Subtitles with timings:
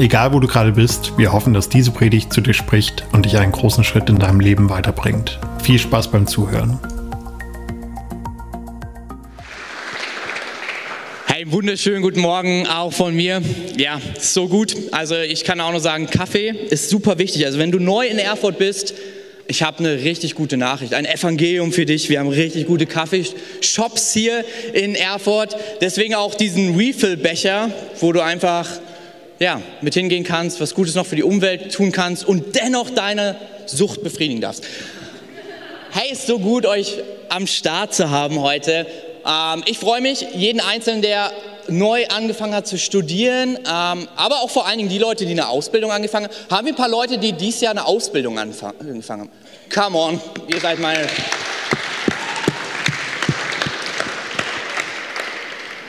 [0.00, 3.36] Egal wo du gerade bist, wir hoffen, dass diese Predigt zu dir spricht und dich
[3.36, 5.38] einen großen Schritt in deinem Leben weiterbringt.
[5.62, 6.78] Viel Spaß beim Zuhören.
[11.26, 13.42] Hey, wunderschönen guten Morgen auch von mir.
[13.76, 14.74] Ja, so gut.
[14.90, 17.44] Also ich kann auch nur sagen, Kaffee ist super wichtig.
[17.44, 18.94] Also wenn du neu in Erfurt bist,
[19.48, 22.08] ich habe eine richtig gute Nachricht, ein Evangelium für dich.
[22.08, 25.58] Wir haben richtig gute Kaffeeshops hier in Erfurt.
[25.82, 28.66] Deswegen auch diesen Refill-Becher, wo du einfach
[29.40, 33.36] ja, mit hingehen kannst, was Gutes noch für die Umwelt tun kannst und dennoch deine
[33.64, 34.64] Sucht befriedigen darfst.
[35.92, 36.98] Hey, ist so gut, euch
[37.30, 38.86] am Start zu haben heute.
[39.26, 41.32] Ähm, ich freue mich, jeden Einzelnen, der
[41.68, 45.48] neu angefangen hat zu studieren, ähm, aber auch vor allen Dingen die Leute, die eine
[45.48, 46.56] Ausbildung angefangen haben.
[46.56, 48.74] Haben wir ein paar Leute, die dieses Jahr eine Ausbildung angefangen
[49.08, 49.30] haben?
[49.72, 51.06] Come on, ihr seid meine...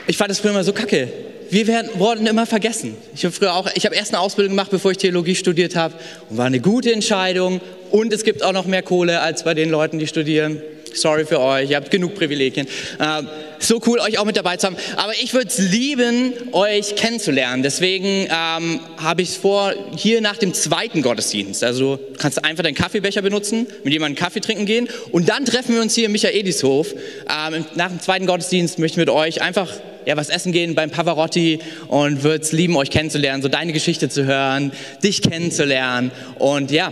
[0.08, 2.96] Ich fand das früher immer so kacke wir werden, wurden immer vergessen.
[3.14, 5.94] Ich habe früher auch, ich habe erst eine Ausbildung gemacht, bevor ich Theologie studiert habe
[6.30, 7.60] und war eine gute Entscheidung
[7.92, 10.62] und es gibt auch noch mehr Kohle als bei den Leuten, die studieren.
[10.94, 12.68] Sorry für euch, ihr habt genug Privilegien.
[13.00, 13.28] Ähm,
[13.60, 14.76] so cool, euch auch mit dabei zu haben.
[14.98, 17.64] Aber ich würde es lieben, euch kennenzulernen.
[17.64, 21.64] Deswegen ähm, habe ich es vor, hier nach dem zweiten Gottesdienst.
[21.64, 24.90] Also kannst du einfach deinen Kaffeebecher benutzen, mit jemandem Kaffee trinken gehen.
[25.12, 26.94] Und dann treffen wir uns hier im Michaelishof.
[26.94, 29.70] Ähm, nach dem zweiten Gottesdienst möchten wir mit euch einfach
[30.06, 34.10] ja, was essen gehen beim Pavarotti und würde es lieben, euch kennenzulernen, so deine Geschichte
[34.10, 34.72] zu hören,
[35.04, 36.92] dich kennenzulernen und ja,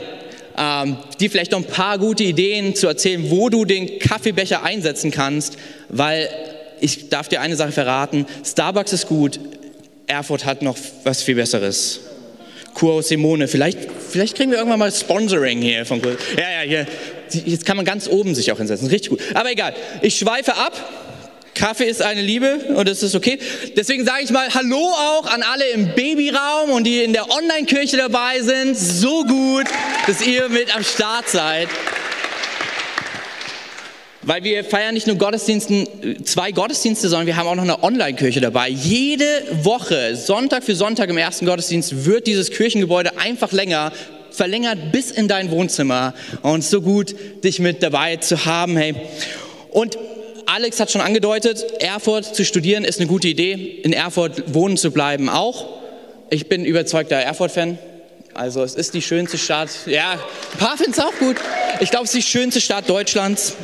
[0.58, 5.12] ähm, dir vielleicht noch ein paar gute Ideen zu erzählen, wo du den Kaffeebecher einsetzen
[5.12, 5.58] kannst,
[5.88, 6.30] weil
[6.82, 9.40] ich darf dir eine Sache verraten, Starbucks ist gut,
[10.08, 12.02] Erfurt hat noch was viel Besseres.
[12.74, 13.80] Cuo Simone, vielleicht,
[14.10, 16.12] vielleicht kriegen wir irgendwann mal Sponsoring hier von Cuo.
[16.38, 16.88] Ja, ja, hier.
[17.46, 19.20] Jetzt kann man ganz oben sich auch hinsetzen, richtig gut.
[19.34, 20.74] Aber egal, ich schweife ab.
[21.60, 23.38] Kaffee ist eine Liebe und das ist okay.
[23.76, 27.98] Deswegen sage ich mal Hallo auch an alle im Babyraum und die in der Online-Kirche
[27.98, 28.78] dabei sind.
[28.78, 29.66] So gut,
[30.08, 31.68] dass ihr mit am Start seid.
[34.22, 38.40] Weil wir feiern nicht nur Gottesdiensten, zwei Gottesdienste, sondern wir haben auch noch eine Online-Kirche
[38.40, 38.70] dabei.
[38.70, 39.26] Jede
[39.64, 43.92] Woche, Sonntag für Sonntag im ersten Gottesdienst, wird dieses Kirchengebäude einfach länger,
[44.32, 46.14] verlängert bis in dein Wohnzimmer.
[46.42, 48.78] Und so gut, dich mit dabei zu haben.
[48.78, 48.96] Hey.
[49.72, 49.98] Und
[50.52, 54.90] Alex hat schon angedeutet, Erfurt zu studieren ist eine gute Idee, in Erfurt wohnen zu
[54.90, 55.68] bleiben auch.
[56.32, 57.78] Ich bin überzeugter Erfurt-Fan.
[58.34, 59.70] Also es ist die schönste Stadt.
[59.86, 61.36] Ja, ein paar finden es auch gut.
[61.82, 63.58] Ich glaube, es ist die schönste Stadt Deutschlands.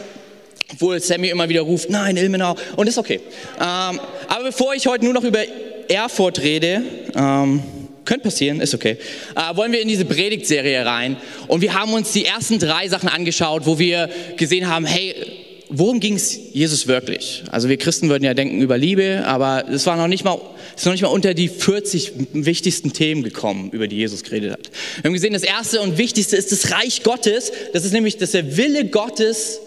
[0.73, 2.55] Obwohl Sammy immer wieder ruft, nein, Ilmenau.
[2.75, 3.19] Und ist okay.
[3.59, 5.39] Ähm, aber bevor ich heute nur noch über
[5.87, 6.83] Erfurt rede,
[7.15, 7.63] ähm,
[8.05, 8.99] könnte passieren, ist okay,
[9.35, 11.17] äh, wollen wir in diese Predigtserie rein.
[11.47, 14.07] Und wir haben uns die ersten drei Sachen angeschaut, wo wir
[14.37, 17.43] gesehen haben, hey, worum ging es Jesus wirklich?
[17.51, 20.39] Also wir Christen würden ja denken über Liebe, aber es war noch nicht mal,
[20.75, 24.71] ist noch nicht mal unter die 40 wichtigsten Themen gekommen, über die Jesus geredet hat.
[24.97, 27.51] Wir haben gesehen, das erste und wichtigste ist das Reich Gottes.
[27.73, 29.59] Das ist nämlich, dass der Wille Gottes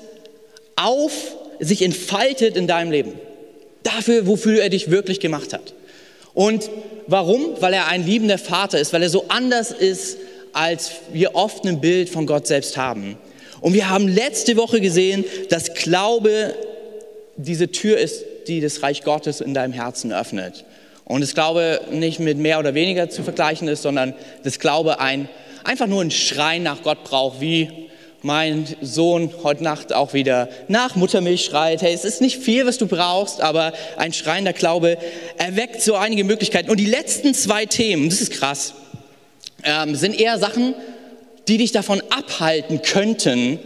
[0.76, 1.12] auf
[1.60, 3.12] sich entfaltet in deinem Leben.
[3.82, 5.74] Dafür, wofür er dich wirklich gemacht hat.
[6.34, 6.70] Und
[7.06, 7.56] warum?
[7.60, 10.18] Weil er ein liebender Vater ist, weil er so anders ist,
[10.52, 13.16] als wir oft ein Bild von Gott selbst haben.
[13.60, 16.54] Und wir haben letzte Woche gesehen, dass Glaube
[17.38, 20.66] diese Tür ist, die das Reich Gottes in deinem Herzen öffnet.
[21.06, 25.30] Und das Glaube nicht mit mehr oder weniger zu vergleichen ist, sondern das Glaube ein,
[25.64, 27.70] einfach nur ein Schreien nach Gott braucht, wie
[28.20, 31.80] mein Sohn heute Nacht auch wieder nach Muttermilch schreit.
[31.80, 34.98] Hey, es ist nicht viel, was du brauchst, aber ein schreiender Glaube
[35.38, 36.68] erweckt so einige Möglichkeiten.
[36.68, 38.74] Und die letzten zwei Themen, das ist krass,
[39.64, 40.74] ähm, sind eher Sachen,
[41.46, 43.58] die dich davon abhalten könnten,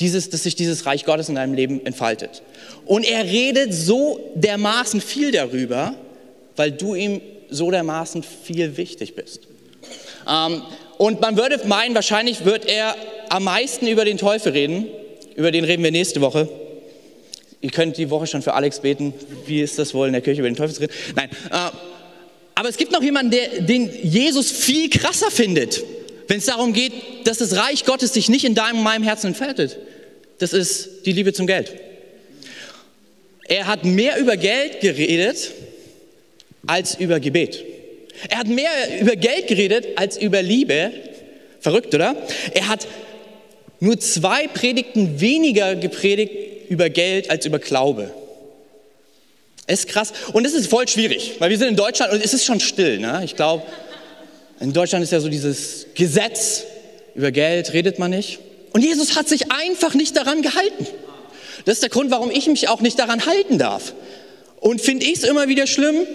[0.00, 2.42] dieses, dass sich dieses Reich Gottes in deinem Leben entfaltet.
[2.86, 5.94] Und er redet so dermaßen viel darüber,
[6.56, 7.20] weil du ihm
[7.50, 9.42] so dermaßen viel wichtig bist.
[10.28, 10.62] Ähm,
[10.98, 12.94] und man würde meinen, wahrscheinlich wird er
[13.28, 14.86] am meisten über den Teufel reden.
[15.36, 16.48] Über den reden wir nächste Woche.
[17.60, 19.14] Ihr könnt die Woche schon für Alex beten.
[19.46, 20.92] Wie ist das wohl in der Kirche über den Teufel zu reden?
[21.14, 21.30] Nein.
[21.50, 21.70] Äh,
[22.54, 25.82] aber es gibt noch jemanden, der, den Jesus viel krasser findet
[26.30, 26.92] wenn es darum geht,
[27.24, 29.76] dass das Reich Gottes sich nicht in deinem und meinem Herzen entfaltet.
[30.40, 31.72] Das ist die Liebe zum Geld.
[33.46, 35.52] Er hat mehr über Geld geredet
[36.66, 37.62] als über Gebet.
[38.28, 38.70] Er hat mehr
[39.00, 40.92] über Geld geredet als über Liebe.
[41.60, 42.16] Verrückt, oder?
[42.54, 42.86] Er hat
[43.80, 46.32] nur zwei Predigten weniger gepredigt
[46.70, 48.10] über Geld als über Glaube.
[49.66, 50.12] Ist krass.
[50.32, 52.98] Und es ist voll schwierig, weil wir sind in Deutschland und es ist schon still.
[52.98, 53.20] Ne?
[53.24, 53.64] Ich glaube,
[54.58, 56.64] in Deutschland ist ja so dieses Gesetz,
[57.14, 58.38] über Geld redet man nicht.
[58.72, 60.86] Und Jesus hat sich einfach nicht daran gehalten.
[61.64, 63.94] Das ist der Grund, warum ich mich auch nicht daran halten darf.
[64.60, 66.06] Und finde ich es immer wieder schlimm?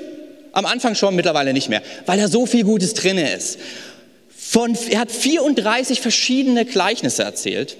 [0.51, 3.59] Am Anfang schon, mittlerweile nicht mehr, weil da so viel Gutes drin ist.
[4.35, 7.75] Von, er hat 34 verschiedene Gleichnisse erzählt.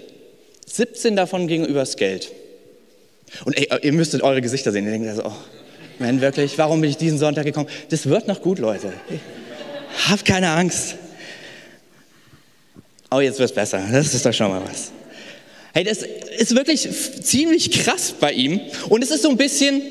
[0.68, 2.32] 17 davon gingen übers Geld.
[3.46, 4.86] Und ey, ihr müsstet eure Gesichter sehen.
[4.86, 5.34] Ihr denkt so, oh,
[6.00, 7.70] man, wirklich, warum bin ich diesen Sonntag gekommen?
[7.90, 8.92] Das wird noch gut, Leute.
[10.10, 10.96] Habt keine Angst.
[13.16, 13.82] Oh, jetzt es besser.
[13.90, 14.92] Das ist doch schon mal was.
[15.74, 16.00] Hey, das
[16.38, 16.86] ist wirklich
[17.24, 18.60] ziemlich krass bei ihm.
[18.90, 19.82] Und es ist so ein bisschen,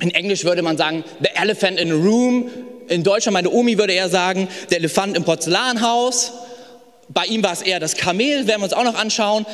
[0.00, 2.50] in Englisch würde man sagen, the elephant in the room.
[2.88, 6.32] In Deutschland, meine Omi würde eher sagen, der Elefant im Porzellanhaus.
[7.08, 9.46] Bei ihm war es eher das Kamel, werden wir uns auch noch anschauen.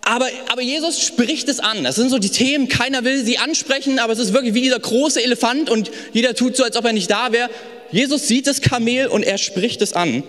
[0.00, 1.84] Aber, aber Jesus spricht es an.
[1.84, 4.80] Das sind so die Themen, keiner will sie ansprechen, aber es ist wirklich wie dieser
[4.80, 7.50] große Elefant und jeder tut so, als ob er nicht da wäre.
[7.90, 10.22] Jesus sieht das Kamel und er spricht es an.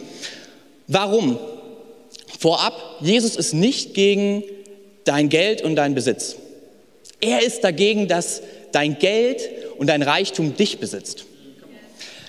[0.88, 1.40] Warum?
[2.38, 4.44] Vorab, Jesus ist nicht gegen
[5.04, 6.36] dein Geld und dein Besitz.
[7.22, 8.42] Er ist dagegen, dass
[8.72, 9.42] dein Geld
[9.78, 11.26] und dein Reichtum dich besitzt.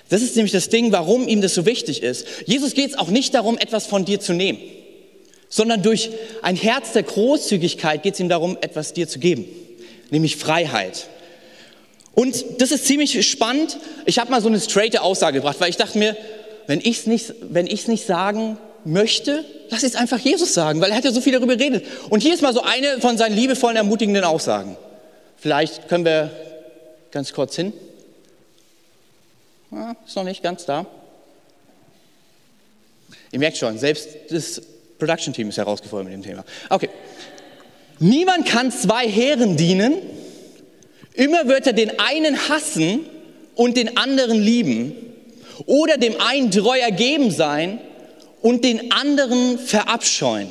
[0.09, 2.27] Das ist nämlich das Ding, warum ihm das so wichtig ist.
[2.45, 4.59] Jesus geht es auch nicht darum, etwas von dir zu nehmen,
[5.47, 6.09] sondern durch
[6.41, 9.45] ein Herz der Großzügigkeit geht es ihm darum, etwas dir zu geben,
[10.09, 11.07] nämlich Freiheit.
[12.13, 13.77] Und das ist ziemlich spannend.
[14.05, 16.17] Ich habe mal so eine straighte Aussage gebracht, weil ich dachte mir,
[16.67, 17.33] wenn ich es nicht,
[17.87, 21.55] nicht sagen möchte, lass es einfach Jesus sagen, weil er hat ja so viel darüber
[21.55, 21.85] geredet.
[22.09, 24.77] Und hier ist mal so eine von seinen liebevollen, ermutigenden Aussagen.
[25.37, 26.31] Vielleicht können wir
[27.11, 27.73] ganz kurz hin.
[29.71, 30.85] Ja, ist noch nicht ganz da.
[33.31, 34.61] Ihr merkt schon, selbst das
[34.99, 36.43] Production Team ist herausgefordert mit dem Thema.
[36.69, 36.89] Okay.
[37.99, 39.95] Niemand kann zwei Heeren dienen.
[41.13, 43.05] Immer wird er den einen hassen
[43.55, 44.95] und den anderen lieben.
[45.65, 47.79] Oder dem einen treu ergeben sein
[48.41, 50.49] und den anderen verabscheuen.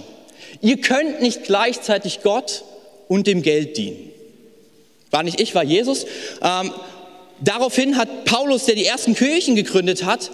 [0.61, 2.65] Ihr könnt nicht gleichzeitig Gott
[3.09, 4.11] und dem Geld dienen.
[5.11, 6.07] War nicht ich, war Jesus.
[6.43, 6.73] Ähm,
[7.41, 10.31] daraufhin hat Paulus, der die ersten Kirchen gegründet hat,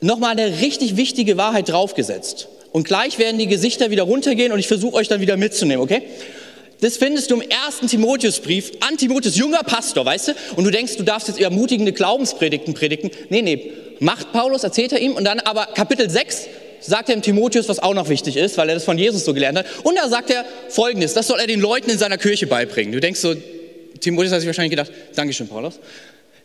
[0.00, 2.48] nochmal eine richtig wichtige Wahrheit draufgesetzt.
[2.72, 6.02] Und gleich werden die Gesichter wieder runtergehen und ich versuche euch dann wieder mitzunehmen, okay?
[6.80, 10.32] Das findest du im ersten Timotheusbrief an Timotheus, junger Pastor, weißt du?
[10.56, 13.10] Und du denkst, du darfst jetzt ermutigende Glaubenspredigten predigen.
[13.30, 15.12] Nee, nee, macht Paulus, erzählt er ihm.
[15.12, 16.46] Und dann aber Kapitel 6
[16.80, 19.32] sagt er dem Timotheus, was auch noch wichtig ist, weil er das von Jesus so
[19.34, 19.66] gelernt hat.
[19.82, 22.92] Und da sagt er Folgendes, das soll er den Leuten in seiner Kirche beibringen.
[22.92, 23.34] Du denkst so,
[24.00, 25.78] Timotheus hat sich wahrscheinlich gedacht, Dankeschön, Paulus.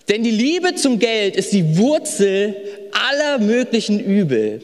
[0.07, 2.55] Denn die Liebe zum Geld ist die Wurzel
[3.09, 4.61] aller möglichen Übel.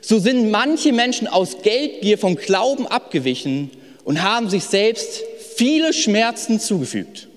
[0.00, 3.70] So sind manche Menschen aus Geldgier vom Glauben abgewichen
[4.04, 5.22] und haben sich selbst
[5.56, 7.28] viele Schmerzen zugefügt.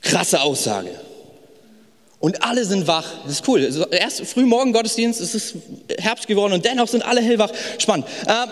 [0.00, 0.90] Krasse Aussage.
[2.22, 3.04] Und alle sind wach.
[3.24, 3.68] Das ist cool.
[3.90, 5.54] Erst früh morgen Gottesdienst, es ist
[5.98, 7.50] Herbst geworden und dennoch sind alle hellwach.
[7.78, 8.06] Spannend.
[8.28, 8.48] Ähm,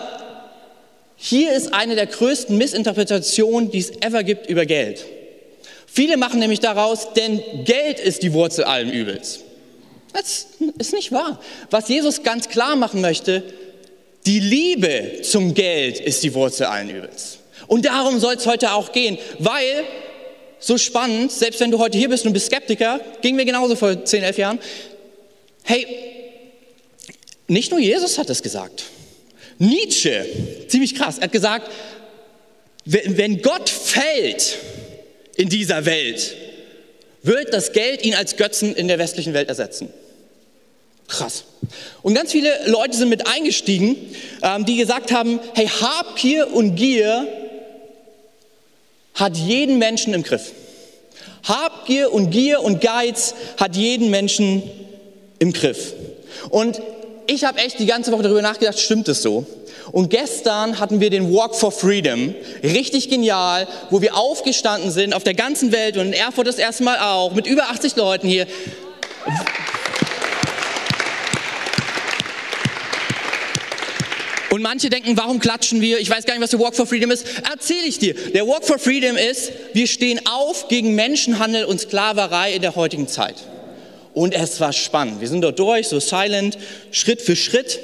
[1.15, 5.05] hier ist eine der größten Missinterpretationen, die es ever gibt über Geld.
[5.87, 9.39] Viele machen nämlich daraus, denn Geld ist die Wurzel allen Übels.
[10.11, 10.47] Das
[10.77, 11.39] ist nicht wahr.
[11.69, 13.41] Was Jesus ganz klar machen möchte,
[14.25, 17.37] die Liebe zum Geld ist die Wurzel allen Übels.
[17.67, 19.85] Und darum soll es heute auch gehen, weil
[20.61, 24.05] so spannend, selbst wenn du heute hier bist und bist Skeptiker, ging mir genauso vor
[24.05, 24.59] 10, 11 Jahren.
[25.63, 25.85] Hey,
[27.47, 28.83] nicht nur Jesus hat das gesagt.
[29.57, 30.25] Nietzsche,
[30.67, 31.69] ziemlich krass, hat gesagt,
[32.85, 34.57] wenn Gott fällt
[35.35, 36.35] in dieser Welt,
[37.23, 39.89] wird das Geld ihn als Götzen in der westlichen Welt ersetzen.
[41.07, 41.43] Krass.
[42.01, 43.97] Und ganz viele Leute sind mit eingestiegen,
[44.41, 47.27] ähm, die gesagt haben, hey, Habgier und Gier
[49.13, 50.51] hat jeden Menschen im Griff.
[51.43, 54.63] Habgier und Gier und Geiz hat jeden Menschen
[55.39, 55.93] im Griff.
[56.49, 56.81] Und
[57.27, 59.45] ich habe echt die ganze Woche darüber nachgedacht, stimmt es so?
[59.91, 65.23] Und gestern hatten wir den Walk for Freedom, richtig genial, wo wir aufgestanden sind auf
[65.23, 68.47] der ganzen Welt und in Erfurt das erste Mal auch, mit über 80 Leuten hier.
[74.61, 75.97] Und manche denken, warum klatschen wir?
[75.97, 77.25] Ich weiß gar nicht, was der Walk for Freedom ist.
[77.51, 78.13] Erzähle ich dir.
[78.13, 83.07] Der Walk for Freedom ist, wir stehen auf gegen Menschenhandel und Sklaverei in der heutigen
[83.07, 83.37] Zeit.
[84.13, 85.19] Und es war spannend.
[85.19, 86.59] Wir sind dort durch, so silent,
[86.91, 87.79] Schritt für Schritt.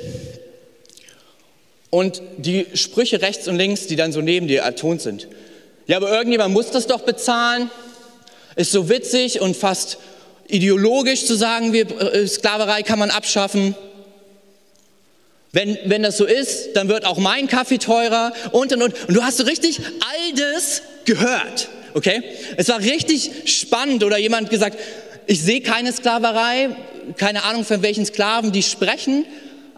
[1.90, 5.28] Und die Sprüche rechts und links, die dann so neben dir ertont sind.
[5.88, 7.72] Ja, aber irgendjemand muss das doch bezahlen.
[8.56, 9.98] Ist so witzig und fast
[10.48, 13.74] ideologisch zu sagen, wir, äh, Sklaverei kann man abschaffen.
[15.52, 19.08] Wenn, wenn das so ist, dann wird auch mein Kaffee teurer und und und.
[19.08, 21.70] Und du hast so richtig all das gehört.
[21.94, 22.22] Okay?
[22.58, 24.78] Es war richtig spannend oder jemand gesagt,
[25.26, 26.70] ich sehe keine Sklaverei,
[27.18, 29.26] keine Ahnung von welchen Sklaven die sprechen.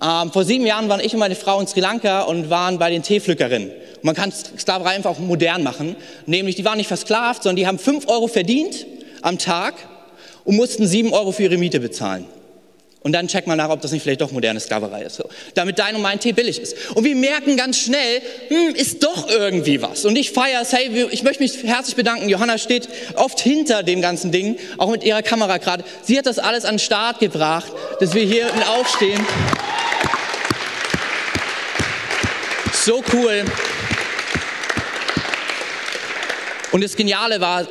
[0.01, 2.89] Ähm, vor sieben Jahren waren ich und meine Frau in Sri Lanka und waren bei
[2.89, 3.69] den Teepflückerinnen.
[3.69, 5.95] Und man kann Sklaverei einfach auch modern machen.
[6.25, 8.85] Nämlich, die waren nicht versklavt, sondern die haben fünf Euro verdient
[9.21, 9.75] am Tag
[10.45, 12.25] und mussten sieben Euro für ihre Miete bezahlen.
[13.01, 15.15] Und dann check mal nach, ob das nicht vielleicht doch moderne Sklaverei ist.
[15.15, 16.75] So, damit dein und mein Tee billig ist.
[16.95, 20.03] Und wir merken ganz schnell, hm, ist doch irgendwie was.
[20.03, 22.27] Und ich feiere es, hey, ich möchte mich herzlich bedanken.
[22.27, 25.85] Johanna steht oft hinter dem ganzen Ding, auch mit ihrer Kamera gerade.
[26.03, 29.25] Sie hat das alles an den Start gebracht, dass wir hier aufstehen.
[32.73, 33.45] So cool.
[36.71, 37.65] Und das Geniale war,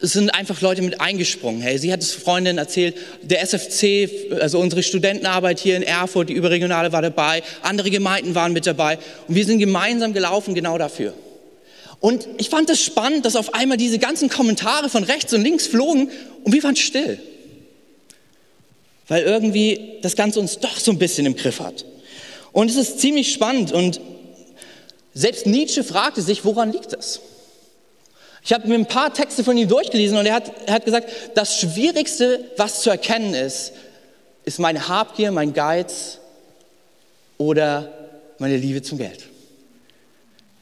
[0.00, 1.60] es sind einfach Leute mit eingesprungen.
[1.60, 4.08] Hey, sie hat es Freundinnen erzählt, der SFC,
[4.40, 8.98] also unsere Studentenarbeit hier in Erfurt, die überregionale war dabei, andere Gemeinden waren mit dabei
[9.26, 11.14] und wir sind gemeinsam gelaufen genau dafür.
[12.00, 15.42] Und ich fand es das spannend, dass auf einmal diese ganzen Kommentare von rechts und
[15.42, 16.10] links flogen
[16.44, 17.18] und wir waren still.
[19.08, 21.84] Weil irgendwie das Ganze uns doch so ein bisschen im Griff hat.
[22.52, 24.00] Und es ist ziemlich spannend und
[25.12, 27.20] selbst Nietzsche fragte sich, woran liegt das?
[28.48, 31.06] Ich habe mir ein paar Texte von ihm durchgelesen und er hat, er hat gesagt,
[31.34, 33.74] das Schwierigste, was zu erkennen ist,
[34.46, 36.16] ist meine Habgier, mein Geiz
[37.36, 37.92] oder
[38.38, 39.24] meine Liebe zum Geld.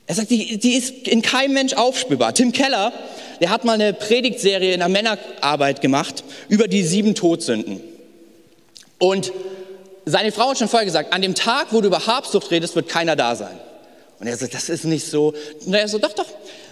[0.09, 2.35] Er sagt, die, die ist in keinem Mensch aufspürbar.
[2.35, 2.93] Tim Keller,
[3.41, 7.81] der hat mal eine Predigtserie in der Männerarbeit gemacht über die sieben Todsünden.
[8.99, 9.31] Und
[10.07, 12.89] seine Frau hat schon vorher gesagt, an dem Tag, wo du über Habsucht redest, wird
[12.89, 13.61] keiner da sein.
[14.19, 15.35] Und er sagt, das ist nicht so.
[15.65, 16.27] Und er so, doch, doch,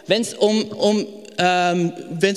[0.07, 1.07] wenn es um, um,
[1.39, 1.93] ähm,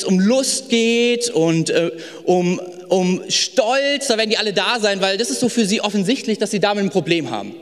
[0.06, 1.92] um Lust geht und äh,
[2.24, 2.60] um,
[2.90, 6.38] um Stolz, da werden die alle da sein, weil das ist so für sie offensichtlich,
[6.38, 7.56] dass sie damit ein Problem haben.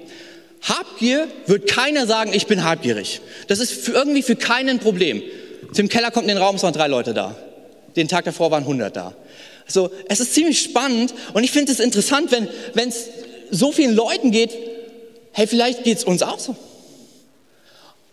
[0.62, 3.21] Habgier wird keiner sagen, ich bin habgierig.
[3.47, 5.21] Das ist für irgendwie für keinen ein Problem.
[5.74, 7.35] Tim Keller kommt in den Raum, es waren drei Leute da.
[7.95, 9.13] Den Tag davor waren 100 da.
[9.67, 13.05] So, es ist ziemlich spannend und ich finde es interessant, wenn es
[13.51, 14.51] so vielen Leuten geht,
[15.31, 16.55] hey, vielleicht geht es uns auch so.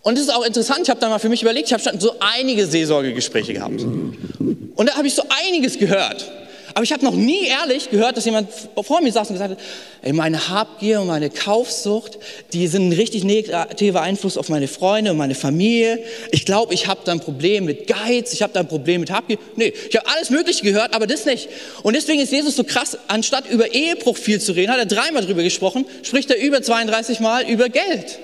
[0.03, 2.01] Und es ist auch interessant, ich habe da mal für mich überlegt, ich habe schon
[2.01, 3.83] so einige Seelsorgegespräche gehabt.
[3.83, 6.31] Und da habe ich so einiges gehört.
[6.75, 8.49] Aber ich habe noch nie ehrlich gehört, dass jemand
[8.83, 9.59] vor mir saß und gesagt hat,
[10.01, 12.19] ey, meine Habgier und meine Kaufsucht,
[12.53, 16.03] die sind ein richtig negativer Einfluss auf meine Freunde und meine Familie.
[16.31, 19.11] Ich glaube, ich habe da ein Problem mit Geiz, ich habe da ein Problem mit
[19.11, 19.39] Habgier.
[19.57, 21.49] Nee, ich habe alles Mögliche gehört, aber das nicht.
[21.83, 25.25] Und deswegen ist Jesus so krass, anstatt über Ehebruch viel zu reden, hat er dreimal
[25.25, 28.19] drüber gesprochen, spricht er über 32 Mal über Geld.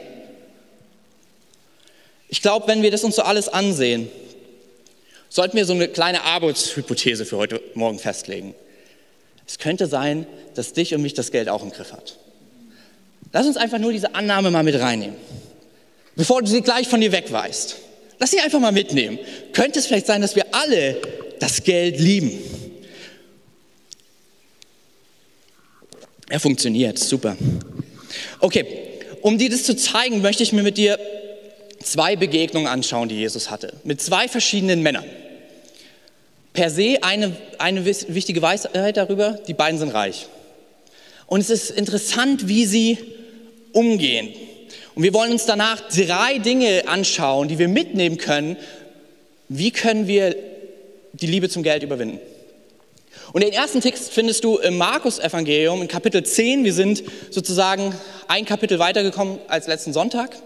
[2.28, 4.08] Ich glaube, wenn wir das uns so alles ansehen,
[5.30, 8.54] sollten wir so eine kleine Armutshypothese für heute Morgen festlegen.
[9.46, 12.18] Es könnte sein, dass dich und mich das Geld auch im Griff hat.
[13.32, 15.16] Lass uns einfach nur diese Annahme mal mit reinnehmen,
[16.16, 17.76] bevor du sie gleich von dir wegweist.
[18.18, 19.18] Lass sie einfach mal mitnehmen.
[19.52, 21.00] Könnte es vielleicht sein, dass wir alle
[21.38, 22.32] das Geld lieben?
[26.28, 27.36] Er funktioniert, super.
[28.40, 28.66] Okay,
[29.22, 30.98] um dir das zu zeigen, möchte ich mir mit dir
[31.82, 35.04] zwei Begegnungen anschauen, die Jesus hatte, mit zwei verschiedenen Männern.
[36.52, 40.26] Per se eine, eine wichtige Weisheit darüber, die beiden sind reich.
[41.26, 42.98] Und es ist interessant, wie sie
[43.72, 44.32] umgehen.
[44.94, 48.56] Und wir wollen uns danach drei Dinge anschauen, die wir mitnehmen können.
[49.48, 50.34] Wie können wir
[51.12, 52.18] die Liebe zum Geld überwinden?
[53.32, 56.64] Und den ersten Text findest du im Markus-Evangelium in Kapitel 10.
[56.64, 57.94] Wir sind sozusagen
[58.26, 60.36] ein Kapitel weitergekommen als letzten Sonntag.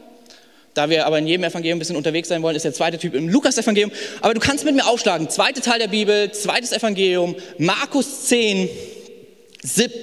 [0.75, 3.15] Da wir aber in jedem Evangelium ein bisschen unterwegs sein wollen, ist der zweite Typ
[3.15, 3.93] im Lukas-Evangelium.
[4.23, 5.29] Aber du kannst mit mir aufschlagen.
[5.29, 8.71] Zweiter Teil der Bibel, zweites Evangelium, Markus 10,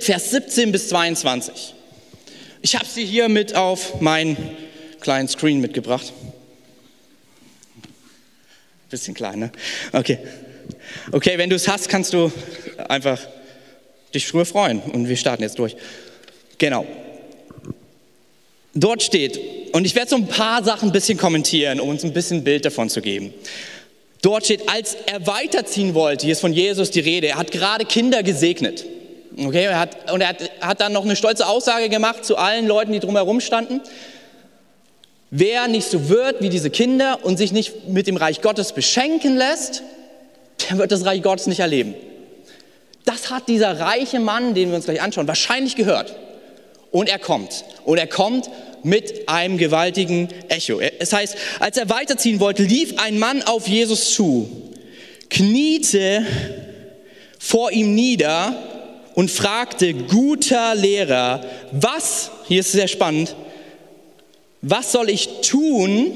[0.01, 1.73] Vers 17 bis 22.
[2.61, 4.37] Ich habe sie hier mit auf meinen
[5.01, 6.13] kleinen Screen mitgebracht.
[8.89, 9.51] Bisschen klein, ne?
[9.91, 10.19] Okay.
[11.11, 12.31] Okay, wenn du es hast, kannst du
[12.87, 13.19] einfach
[14.13, 14.79] dich früher freuen.
[14.81, 15.75] Und wir starten jetzt durch.
[16.57, 16.85] Genau.
[18.79, 19.39] Dort steht,
[19.73, 22.43] und ich werde so ein paar Sachen ein bisschen kommentieren, um uns ein bisschen ein
[22.45, 23.33] Bild davon zu geben.
[24.21, 27.83] Dort steht, als er weiterziehen wollte, hier ist von Jesus die Rede, er hat gerade
[27.83, 28.85] Kinder gesegnet.
[29.37, 32.67] Okay, er hat, und er hat, hat dann noch eine stolze Aussage gemacht zu allen
[32.67, 33.81] Leuten, die drumherum standen.
[35.29, 39.35] Wer nicht so wird wie diese Kinder und sich nicht mit dem Reich Gottes beschenken
[39.35, 39.83] lässt,
[40.69, 41.95] der wird das Reich Gottes nicht erleben.
[43.03, 46.15] Das hat dieser reiche Mann, den wir uns gleich anschauen, wahrscheinlich gehört.
[46.91, 47.63] Und er kommt.
[47.85, 48.49] Und er kommt
[48.83, 50.79] mit einem gewaltigen Echo.
[50.79, 54.49] Es heißt, als er weiterziehen wollte, lief ein Mann auf Jesus zu,
[55.29, 56.25] kniete
[57.37, 58.55] vor ihm nieder
[59.15, 63.35] und fragte, guter Lehrer, was, hier ist es sehr spannend,
[64.61, 66.11] was soll ich tun,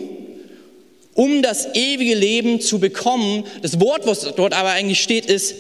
[1.14, 3.46] um das ewige Leben zu bekommen?
[3.62, 5.56] Das Wort, was dort aber eigentlich steht, ist,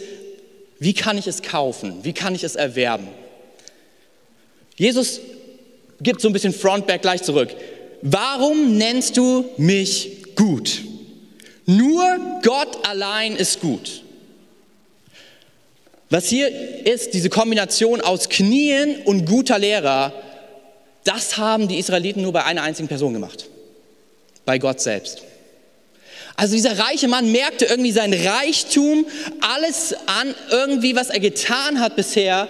[0.79, 2.00] wie kann ich es kaufen?
[2.03, 3.07] Wie kann ich es erwerben?
[4.75, 5.22] Jesus
[6.03, 7.50] gibt so ein bisschen Frontback gleich zurück.
[8.01, 10.81] Warum nennst du mich gut?
[11.65, 12.03] Nur
[12.43, 14.03] Gott allein ist gut.
[16.10, 16.50] Was hier
[16.86, 20.13] ist, diese Kombination aus Knien und guter Lehrer,
[21.05, 23.48] das haben die Israeliten nur bei einer einzigen Person gemacht.
[24.45, 25.24] Bei Gott selbst.
[26.36, 29.05] Also dieser reiche Mann merkte irgendwie sein Reichtum,
[29.41, 32.48] alles an irgendwie, was er getan hat bisher,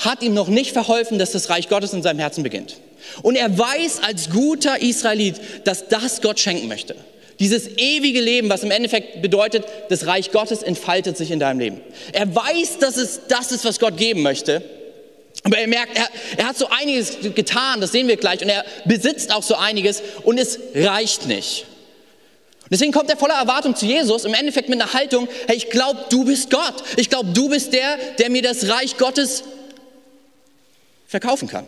[0.00, 2.76] hat ihm noch nicht verholfen, dass das Reich Gottes in seinem Herzen beginnt.
[3.22, 6.96] Und er weiß als guter Israelit, dass das Gott schenken möchte.
[7.38, 11.80] Dieses ewige Leben, was im Endeffekt bedeutet, das Reich Gottes entfaltet sich in deinem Leben.
[12.12, 14.62] Er weiß, dass es das ist, was Gott geben möchte.
[15.44, 18.64] Aber er merkt, er, er hat so einiges getan, das sehen wir gleich, und er
[18.84, 21.64] besitzt auch so einiges und es reicht nicht.
[22.70, 26.04] Deswegen kommt er voller Erwartung zu Jesus, im Endeffekt mit einer Haltung, hey, ich glaube,
[26.10, 26.74] du bist Gott.
[26.96, 29.44] Ich glaube, du bist der, der mir das Reich Gottes
[31.10, 31.66] verkaufen kann.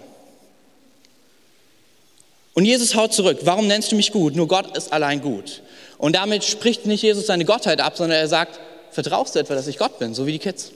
[2.55, 4.37] Und Jesus haut zurück, warum nennst du mich gut?
[4.37, 5.63] Nur Gott ist allein gut.
[5.99, 8.61] Und damit spricht nicht Jesus seine Gottheit ab, sondern er sagt,
[8.93, 10.71] vertraust du etwa, dass ich Gott bin, so wie die Kids?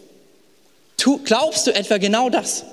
[0.97, 2.65] Tu, glaubst du etwa genau das?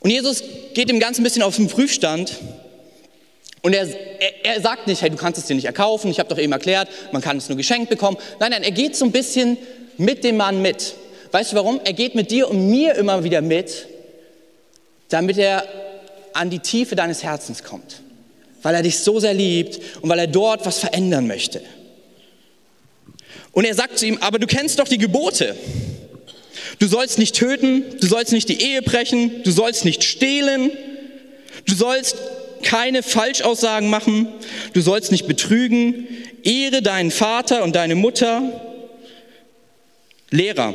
[0.00, 0.42] Und Jesus
[0.74, 2.36] geht dem Ganzen ein bisschen auf den Prüfstand
[3.62, 6.28] und er, er, er, sagt nicht, hey, du kannst es dir nicht erkaufen, ich habe
[6.28, 8.18] doch eben erklärt, man kann es nur geschenkt bekommen.
[8.40, 9.56] Nein, nein, er geht so ein bisschen
[9.96, 10.94] mit dem Mann mit.
[11.32, 11.80] Weißt du warum?
[11.84, 13.86] Er geht mit dir und mir immer wieder mit,
[15.08, 15.64] damit er
[16.32, 18.02] an die Tiefe deines Herzens kommt.
[18.62, 21.62] Weil er dich so sehr liebt und weil er dort was verändern möchte.
[23.52, 25.56] Und er sagt zu ihm, aber du kennst doch die Gebote.
[26.78, 30.70] Du sollst nicht töten, du sollst nicht die Ehe brechen, du sollst nicht stehlen,
[31.66, 32.16] du sollst
[32.62, 34.28] keine Falschaussagen machen,
[34.72, 36.06] du sollst nicht betrügen,
[36.42, 38.42] ehre deinen Vater und deine Mutter.
[40.30, 40.74] Lehrer,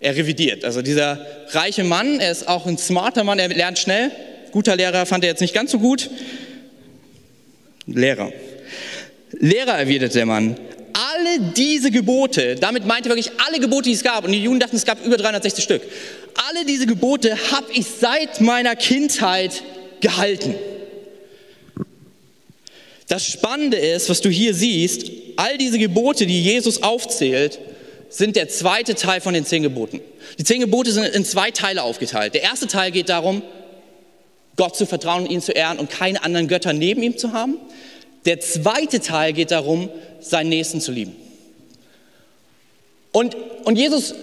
[0.00, 0.64] er revidiert.
[0.64, 4.10] Also dieser reiche Mann, er ist auch ein smarter Mann, er lernt schnell.
[4.52, 6.10] Guter Lehrer fand er jetzt nicht ganz so gut.
[7.86, 8.32] Lehrer.
[9.32, 10.56] Lehrer, erwidert der Mann,
[10.92, 14.58] alle diese Gebote, damit meinte er wirklich alle Gebote, die es gab, und die Juden
[14.58, 15.82] dachten, es gab über 360 Stück,
[16.50, 19.62] alle diese Gebote habe ich seit meiner Kindheit
[20.00, 20.54] gehalten.
[23.06, 27.58] Das Spannende ist, was du hier siehst, all diese Gebote, die Jesus aufzählt,
[28.08, 30.00] sind der zweite Teil von den zehn Geboten.
[30.38, 32.34] Die zehn Gebote sind in zwei Teile aufgeteilt.
[32.34, 33.42] Der erste Teil geht darum,
[34.56, 37.58] Gott zu vertrauen und ihn zu ehren und keine anderen Götter neben ihm zu haben.
[38.24, 39.88] Der zweite Teil geht darum,
[40.20, 41.14] seinen Nächsten zu lieben.
[43.12, 44.14] Und, und Jesus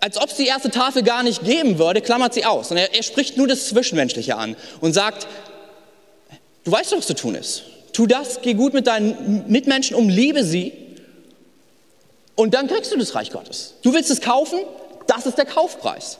[0.00, 2.70] als ob es die erste Tafel gar nicht geben würde, klammert sie aus.
[2.70, 5.26] Und er, er spricht nur das Zwischenmenschliche an und sagt,
[6.64, 7.64] du weißt doch, was zu tun ist.
[7.92, 10.72] Tu das, geh gut mit deinen Mitmenschen um, liebe sie
[12.38, 13.74] und dann kriegst du das Reich Gottes.
[13.82, 14.60] Du willst es kaufen,
[15.08, 16.18] das ist der Kaufpreis.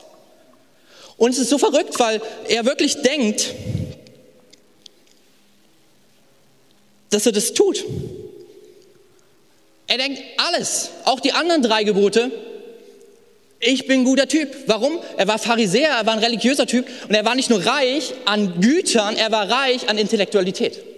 [1.15, 3.55] Und es ist so verrückt, weil er wirklich denkt,
[7.09, 7.85] dass er das tut.
[9.87, 12.29] Er denkt, alles, auch die anderen drei Gebote,
[13.61, 14.53] ich bin ein guter Typ.
[14.67, 14.99] Warum?
[15.15, 18.59] Er war Pharisäer, er war ein religiöser Typ und er war nicht nur reich an
[18.59, 20.88] Gütern, er war reich an Intellektualität.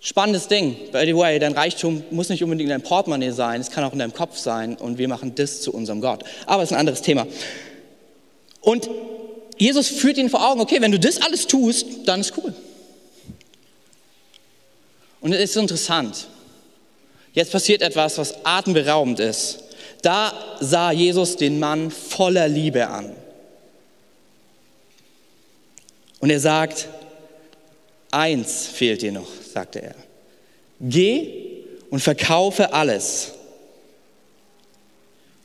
[0.00, 0.76] Spannendes Ding.
[0.92, 3.92] By the way, dein Reichtum muss nicht unbedingt in deinem Portemonnaie sein, es kann auch
[3.92, 6.24] in deinem Kopf sein und wir machen das zu unserem Gott.
[6.46, 7.26] Aber es ist ein anderes Thema.
[8.62, 8.88] Und
[9.58, 12.54] Jesus führt ihnen vor Augen, okay, wenn du das alles tust, dann ist cool.
[15.20, 16.28] Und es ist interessant.
[17.34, 19.58] Jetzt passiert etwas, was atemberaubend ist.
[20.00, 23.14] Da sah Jesus den Mann voller Liebe an.
[26.20, 26.88] Und er sagt,
[28.10, 29.94] eins fehlt dir noch, sagte er.
[30.80, 33.32] Geh und verkaufe alles.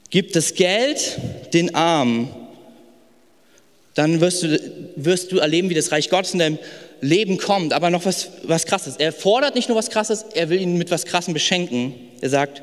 [0.09, 1.19] Gib das Geld
[1.53, 2.29] den Armen.
[3.95, 6.59] Dann wirst du, wirst du erleben, wie das Reich Gottes in deinem
[7.01, 7.73] Leben kommt.
[7.73, 8.95] Aber noch was, was Krasses.
[8.97, 11.93] Er fordert nicht nur was Krasses, er will ihn mit was Krassem beschenken.
[12.21, 12.61] Er sagt,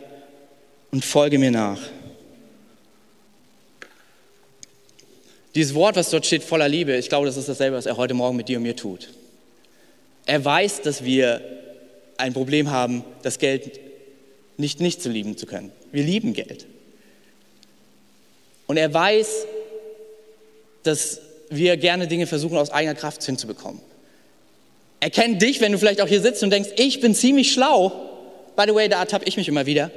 [0.91, 1.81] und folge mir nach.
[5.55, 8.15] Dieses Wort, was dort steht, voller Liebe, ich glaube, das ist dasselbe, was er heute
[8.15, 9.09] Morgen mit dir und mir tut.
[10.26, 11.40] Er weiß, dass wir
[12.16, 13.80] ein Problem haben, das Geld
[14.56, 15.72] nicht nicht zu lieben zu können.
[15.90, 16.66] Wir lieben Geld.
[18.66, 19.46] Und er weiß,
[20.82, 23.80] dass wir gerne Dinge versuchen, aus eigener Kraft hinzubekommen.
[25.00, 27.90] Er kennt dich, wenn du vielleicht auch hier sitzt und denkst, ich bin ziemlich schlau.
[28.56, 29.90] By the way, da ertappe ich mich immer wieder.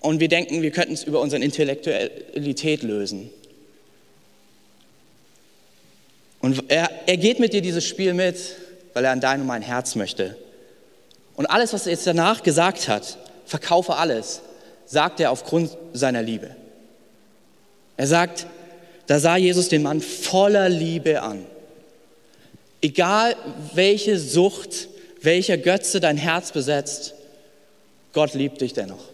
[0.00, 3.30] und wir denken, wir könnten es über unsere Intellektualität lösen.
[6.44, 8.36] Und er, er geht mit dir dieses Spiel mit,
[8.92, 10.36] weil er an dein und mein Herz möchte.
[11.36, 14.42] Und alles, was er jetzt danach gesagt hat, verkaufe alles,
[14.84, 16.54] sagt er aufgrund seiner Liebe.
[17.96, 18.46] Er sagt,
[19.06, 21.46] da sah Jesus den Mann voller Liebe an.
[22.82, 23.36] Egal
[23.72, 24.88] welche Sucht,
[25.22, 27.14] welcher Götze dein Herz besetzt,
[28.12, 29.08] Gott liebt dich dennoch.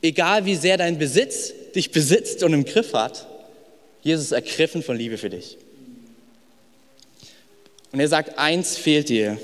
[0.00, 3.26] Egal wie sehr dein Besitz dich besitzt und im Griff hat,
[4.04, 5.56] Jesus ist ergriffen von Liebe für dich.
[7.90, 9.38] Und er sagt, eins fehlt dir,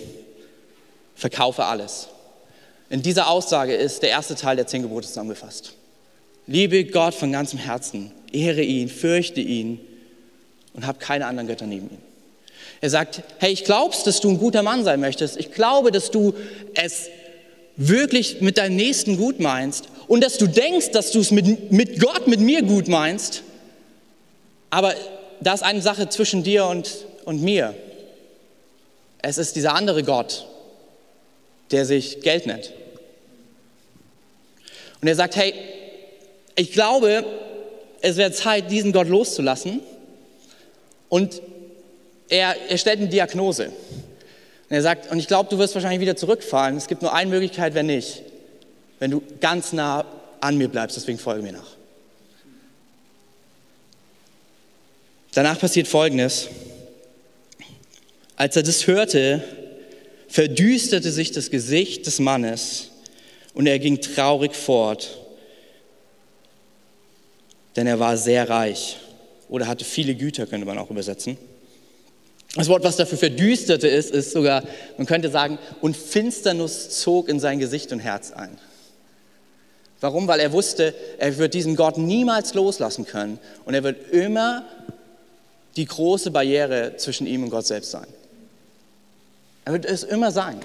[1.17, 2.09] verkaufe alles.
[2.91, 5.73] In dieser Aussage ist der erste Teil der zehn Gebote zusammengefasst.
[6.47, 9.81] Liebe Gott von ganzem Herzen, ehre ihn, fürchte ihn
[10.75, 11.99] und hab keine anderen Götter neben ihm.
[12.81, 15.37] Er sagt, hey, ich glaubst, dass du ein guter Mann sein möchtest.
[15.37, 16.35] Ich glaube, dass du
[16.75, 17.09] es
[17.77, 22.01] wirklich mit deinem Nächsten gut meinst und dass du denkst, dass du es mit, mit
[22.01, 23.43] Gott, mit mir gut meinst.
[24.71, 24.95] Aber
[25.41, 27.75] da ist eine Sache zwischen dir und, und mir.
[29.23, 30.47] Es ist dieser andere Gott,
[31.71, 32.73] der sich Geld nennt.
[35.01, 35.55] Und er sagt, hey,
[36.57, 37.25] ich glaube,
[38.01, 39.81] es wäre Zeit, diesen Gott loszulassen.
[41.09, 41.43] Und
[42.29, 43.67] er, er stellt eine Diagnose.
[43.67, 46.77] Und er sagt, und ich glaube, du wirst wahrscheinlich wieder zurückfallen.
[46.77, 48.23] Es gibt nur eine Möglichkeit, wenn nicht.
[48.99, 50.05] Wenn du ganz nah
[50.41, 51.80] an mir bleibst, deswegen folge mir nach.
[55.33, 56.49] Danach passiert Folgendes.
[58.37, 59.45] Als er das hörte,
[60.29, 62.91] verdüsterte sich das Gesicht des Mannes
[63.55, 65.19] und er ging traurig fort,
[67.77, 68.97] denn er war sehr reich
[69.49, 71.37] oder hatte viele Güter, könnte man auch übersetzen.
[72.55, 74.65] Das Wort, was dafür verdüsterte ist, ist sogar,
[74.97, 78.59] man könnte sagen, und Finsternis zog in sein Gesicht und Herz ein.
[80.01, 80.27] Warum?
[80.27, 84.65] Weil er wusste, er wird diesen Gott niemals loslassen können und er wird immer
[85.77, 88.07] die große Barriere zwischen ihm und Gott selbst sein.
[89.65, 90.61] Er wird es immer sein.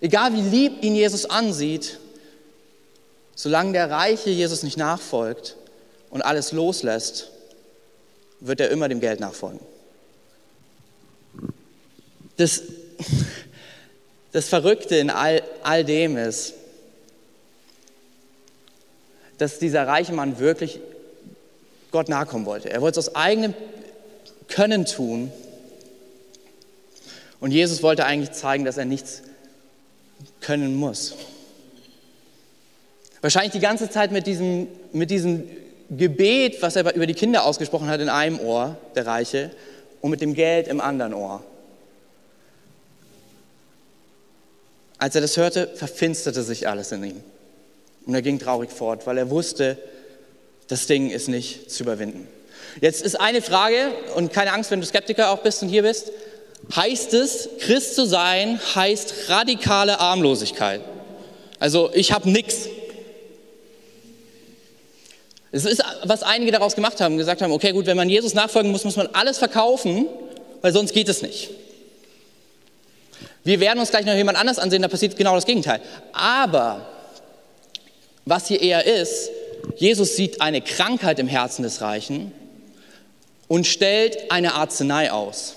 [0.00, 1.98] Egal wie lieb ihn Jesus ansieht,
[3.34, 5.56] solange der Reiche Jesus nicht nachfolgt
[6.10, 7.30] und alles loslässt,
[8.40, 9.60] wird er immer dem Geld nachfolgen.
[12.36, 12.62] Das,
[14.32, 16.54] das Verrückte in all, all dem ist,
[19.38, 20.80] dass dieser reiche Mann wirklich
[21.94, 22.70] Gott nachkommen wollte.
[22.70, 23.54] Er wollte es aus eigenem
[24.48, 25.30] Können tun.
[27.38, 29.22] Und Jesus wollte eigentlich zeigen, dass er nichts
[30.40, 31.14] können muss.
[33.20, 35.48] Wahrscheinlich die ganze Zeit mit diesem, mit diesem
[35.88, 39.52] Gebet, was er über die Kinder ausgesprochen hat, in einem Ohr, der Reiche,
[40.00, 41.44] und mit dem Geld im anderen Ohr.
[44.98, 47.22] Als er das hörte, verfinsterte sich alles in ihm.
[48.04, 49.78] Und er ging traurig fort, weil er wusste,
[50.68, 52.28] das Ding ist nicht zu überwinden.
[52.80, 56.10] Jetzt ist eine Frage, und keine Angst, wenn du Skeptiker auch bist und hier bist.
[56.74, 60.80] Heißt es, Christ zu sein, heißt radikale Armlosigkeit?
[61.60, 62.68] Also ich habe nichts.
[65.52, 68.72] Es ist, was einige daraus gemacht haben, gesagt haben, okay, gut, wenn man Jesus nachfolgen
[68.72, 70.06] muss, muss man alles verkaufen,
[70.62, 71.50] weil sonst geht es nicht.
[73.44, 75.80] Wir werden uns gleich noch jemand anders ansehen, da passiert genau das Gegenteil.
[76.12, 76.86] Aber
[78.24, 79.30] was hier eher ist,
[79.76, 82.32] Jesus sieht eine Krankheit im Herzen des Reichen
[83.48, 85.56] und stellt eine Arznei aus.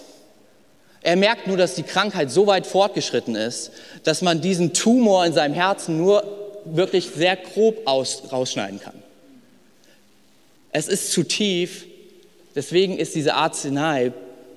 [1.01, 3.71] Er merkt nur, dass die Krankheit so weit fortgeschritten ist,
[4.03, 6.23] dass man diesen Tumor in seinem Herzen nur
[6.65, 8.95] wirklich sehr grob aus, rausschneiden kann.
[10.71, 11.85] Es ist zu tief,
[12.55, 14.11] deswegen ist diese Arznei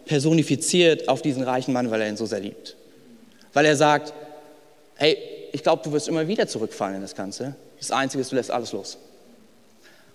[0.07, 2.77] personifiziert auf diesen reichen Mann, weil er ihn so sehr liebt.
[3.53, 4.13] Weil er sagt,
[4.97, 5.17] hey,
[5.53, 7.55] ich glaube, du wirst immer wieder zurückfallen in das Ganze.
[7.79, 8.99] Das Einzige ist, du lässt alles los.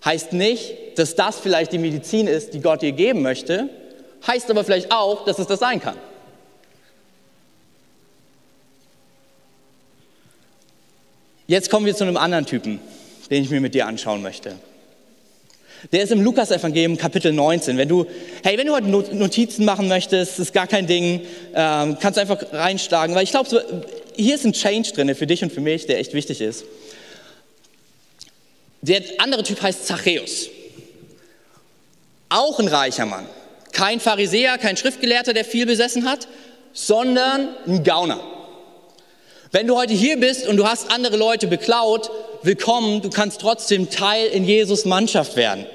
[0.06, 3.70] Heißt nicht, dass das vielleicht die Medizin ist, die Gott dir geben möchte,
[4.28, 5.98] heißt aber vielleicht auch, dass es das sein kann.
[11.48, 12.80] Jetzt kommen wir zu einem anderen Typen,
[13.30, 14.54] den ich mir mit dir anschauen möchte.
[15.92, 17.78] Der ist im Lukas-Evangelium Kapitel 19.
[17.78, 18.06] Wenn du,
[18.44, 21.22] hey, wenn du heute Notizen machen möchtest, ist gar kein Ding,
[21.54, 23.60] ähm, kannst du einfach reinschlagen, weil ich glaube, so,
[24.16, 26.66] hier ist ein Change drin für dich und für mich, der echt wichtig ist.
[28.88, 30.48] Der andere Typ heißt Zachäus.
[32.30, 33.26] Auch ein reicher Mann.
[33.72, 36.28] Kein Pharisäer, kein Schriftgelehrter, der viel besessen hat,
[36.72, 38.20] sondern ein Gauner.
[39.52, 42.12] Wenn du heute hier bist und du hast andere Leute beklaut,
[42.44, 45.66] willkommen, du kannst trotzdem Teil in Jesus Mannschaft werden.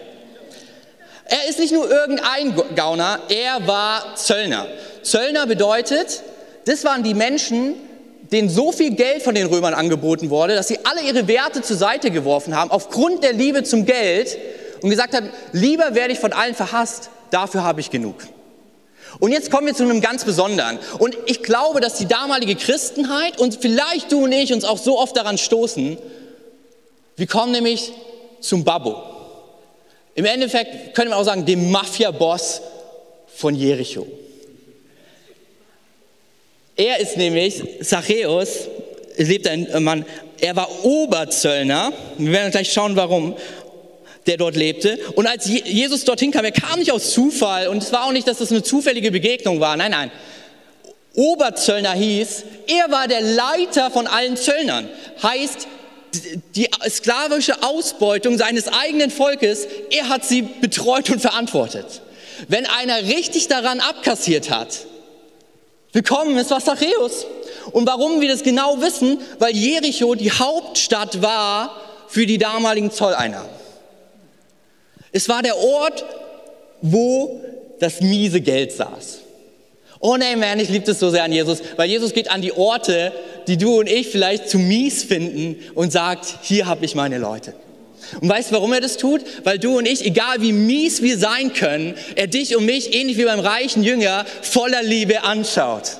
[1.24, 4.68] Er ist nicht nur irgendein Gauner, er war Zöllner.
[5.02, 6.22] Zöllner bedeutet,
[6.64, 7.74] das waren die Menschen,
[8.32, 11.76] denen so viel Geld von den Römern angeboten wurde, dass sie alle ihre Werte zur
[11.76, 14.38] Seite geworfen haben, aufgrund der Liebe zum Geld
[14.82, 18.16] und gesagt haben, lieber werde ich von allen verhasst, dafür habe ich genug.
[19.18, 20.78] Und jetzt kommen wir zu einem ganz Besonderen.
[20.98, 24.98] Und ich glaube, dass die damalige Christenheit und vielleicht du und ich uns auch so
[24.98, 25.98] oft daran stoßen,
[27.16, 27.92] wir kommen nämlich
[28.40, 29.02] zum Babbo.
[30.14, 32.62] Im Endeffekt können wir auch sagen, dem Mafia-Boss
[33.26, 34.06] von Jericho.
[36.80, 38.68] Er ist nämlich, Zachäus,
[39.18, 40.06] lebt ein Mann,
[40.40, 43.36] er war Oberzöllner, wir werden gleich schauen, warum
[44.26, 44.98] der dort lebte.
[45.14, 48.26] Und als Jesus dorthin kam, er kam nicht aus Zufall und es war auch nicht,
[48.26, 49.76] dass das eine zufällige Begegnung war.
[49.76, 50.10] Nein, nein.
[51.14, 54.88] Oberzöllner hieß, er war der Leiter von allen Zöllnern.
[55.22, 55.68] Heißt,
[56.54, 62.00] die sklavische Ausbeutung seines eigenen Volkes, er hat sie betreut und verantwortet.
[62.48, 64.86] Wenn einer richtig daran abkassiert hat,
[65.92, 67.26] willkommen, es war Zachäus.
[67.72, 69.18] Und warum wir das genau wissen?
[69.38, 71.76] Weil Jericho die Hauptstadt war
[72.08, 73.50] für die damaligen Zolleinnahmen.
[75.12, 76.04] Es war der Ort,
[76.82, 77.40] wo
[77.78, 79.18] das miese Geld saß.
[80.00, 82.52] Oh nein, man, ich liebe es so sehr an Jesus, weil Jesus geht an die
[82.52, 83.12] Orte,
[83.46, 87.54] die du und ich vielleicht zu mies finden und sagt, hier habe ich meine Leute.
[88.20, 89.22] Und weißt du, warum er das tut?
[89.44, 93.18] Weil du und ich, egal wie mies wir sein können, er dich und mich, ähnlich
[93.18, 95.98] wie beim reichen Jünger, voller Liebe anschaut.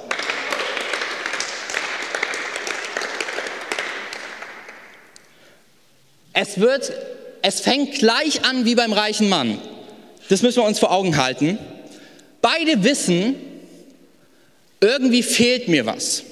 [6.33, 6.93] Es wird
[7.43, 9.61] es fängt gleich an wie beim reichen Mann.
[10.29, 11.59] Das müssen wir uns vor Augen halten.
[12.43, 13.35] Beide wissen,
[14.81, 16.23] irgendwie fehlt mir was.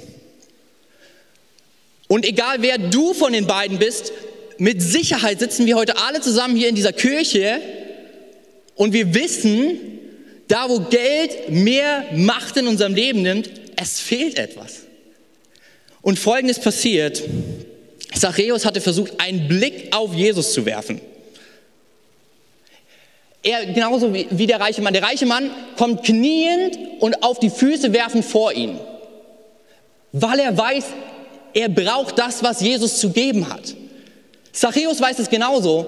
[2.06, 4.12] Und egal wer du von den beiden bist,
[4.58, 7.60] mit Sicherheit sitzen wir heute alle zusammen hier in dieser Kirche
[8.74, 9.78] und wir wissen,
[10.48, 14.80] da wo Geld mehr Macht in unserem Leben nimmt, es fehlt etwas.
[16.02, 17.22] Und Folgendes passiert.
[18.14, 21.00] Zachäus hatte versucht, einen Blick auf Jesus zu werfen.
[23.42, 24.92] Er, genauso wie, wie der reiche Mann.
[24.92, 28.78] Der reiche Mann kommt kniend und auf die Füße werfen vor ihn,
[30.12, 30.84] weil er weiß,
[31.54, 33.74] er braucht das, was Jesus zu geben hat.
[34.52, 35.86] Zachäus weiß es genauso.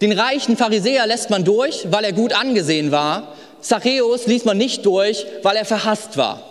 [0.00, 3.34] Den reichen Pharisäer lässt man durch, weil er gut angesehen war.
[3.60, 6.42] Zachäus ließ man nicht durch, weil er verhasst war.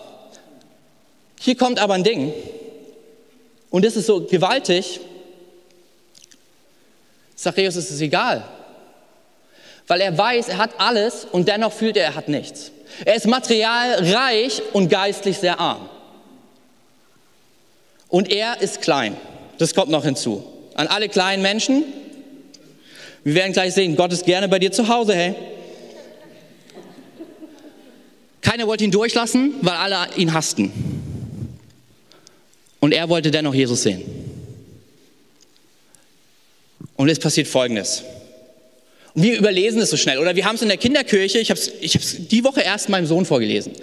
[1.39, 2.33] Hier kommt aber ein Ding.
[3.69, 5.01] Und das ist so gewaltig.
[7.35, 8.43] Zachäus ist es egal,
[9.87, 12.71] weil er weiß, er hat alles und dennoch fühlt er, er hat nichts.
[13.03, 15.89] Er ist materialreich und geistlich sehr arm.
[18.09, 19.17] Und er ist klein.
[19.57, 20.45] Das kommt noch hinzu.
[20.75, 21.83] An alle kleinen Menschen.
[23.23, 25.35] Wir werden gleich sehen, Gott ist gerne bei dir zu Hause, hey.
[28.41, 30.71] Keiner wollte ihn durchlassen, weil alle ihn hassten.
[32.79, 34.01] Und er wollte dennoch Jesus sehen.
[36.95, 38.03] Und es passiert Folgendes.
[39.13, 40.17] Und wir überlesen es so schnell.
[40.17, 43.05] Oder wir haben es in der Kinderkirche, ich habe es ich die Woche erst meinem
[43.05, 43.73] Sohn vorgelesen.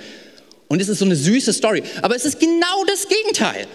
[0.67, 1.83] Und es ist so eine süße Story.
[2.03, 3.67] Aber es ist genau das Gegenteil.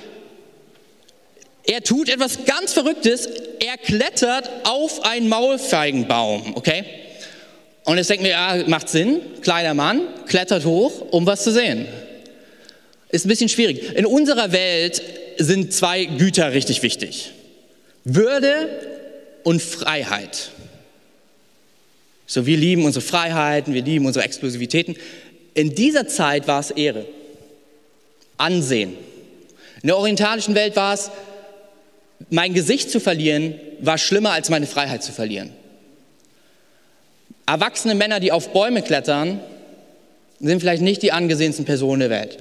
[1.66, 3.28] Er tut etwas ganz Verrücktes.
[3.60, 6.84] Er klettert auf einen Maulfeigenbaum, okay?
[7.86, 9.22] Und jetzt denkt mir, ja, macht Sinn.
[9.42, 11.88] Kleiner Mann klettert hoch, um was zu sehen.
[13.10, 13.96] Ist ein bisschen schwierig.
[13.96, 15.02] In unserer Welt
[15.38, 17.32] sind zwei Güter richtig wichtig.
[18.04, 18.70] Würde
[19.44, 20.50] und Freiheit.
[22.26, 24.96] So, wir lieben unsere Freiheiten, wir lieben unsere Exklusivitäten.
[25.54, 27.06] In dieser Zeit war es Ehre,
[28.38, 28.98] Ansehen.
[29.82, 31.12] In der orientalischen Welt war es,
[32.30, 35.52] mein Gesicht zu verlieren, war schlimmer als meine Freiheit zu verlieren.
[37.46, 39.40] Erwachsene Männer, die auf Bäume klettern,
[40.40, 42.38] sind vielleicht nicht die angesehensten Personen der Welt.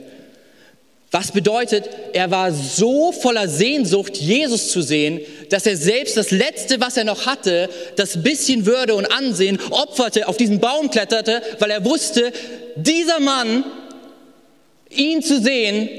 [1.10, 6.80] Was bedeutet, er war so voller Sehnsucht, Jesus zu sehen, dass er selbst das Letzte,
[6.80, 11.70] was er noch hatte, das bisschen Würde und Ansehen, opferte, auf diesen Baum kletterte, weil
[11.70, 12.32] er wusste,
[12.76, 13.62] dieser Mann,
[14.88, 15.90] ihn zu sehen,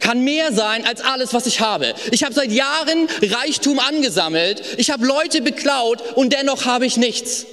[0.00, 1.94] kann mehr sein als alles, was ich habe.
[2.10, 7.46] Ich habe seit Jahren Reichtum angesammelt, ich habe Leute beklaut und dennoch habe ich nichts.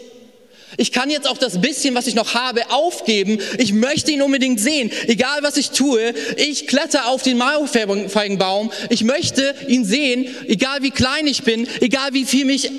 [0.78, 3.40] Ich kann jetzt auch das bisschen, was ich noch habe, aufgeben.
[3.58, 4.92] Ich möchte ihn unbedingt sehen.
[5.06, 8.72] Egal was ich tue, ich kletter auf den Maulfeigenbaum.
[8.90, 12.72] Ich möchte ihn sehen, egal wie klein ich bin, egal wie viel mich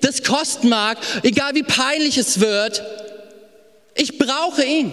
[0.00, 2.82] das kosten mag, egal wie peinlich es wird.
[3.94, 4.92] Ich brauche ihn.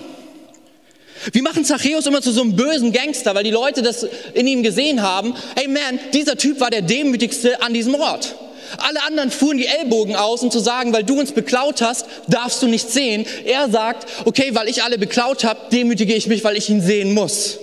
[1.31, 4.63] Wir machen Zachäus immer zu so einem bösen Gangster, weil die Leute das in ihm
[4.63, 5.33] gesehen haben.
[5.55, 8.35] Hey man, dieser Typ war der demütigste an diesem Ort.
[8.77, 12.61] Alle anderen fuhren die Ellbogen aus, um zu sagen, weil du uns beklaut hast, darfst
[12.61, 13.25] du nicht sehen.
[13.45, 17.13] Er sagt, okay, weil ich alle beklaut habe, demütige ich mich, weil ich ihn sehen
[17.13, 17.59] muss.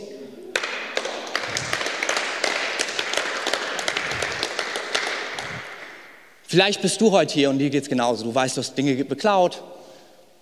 [6.47, 8.25] Vielleicht bist du heute hier und dir geht's genauso.
[8.25, 9.63] Du weißt, du hast Dinge beklaut.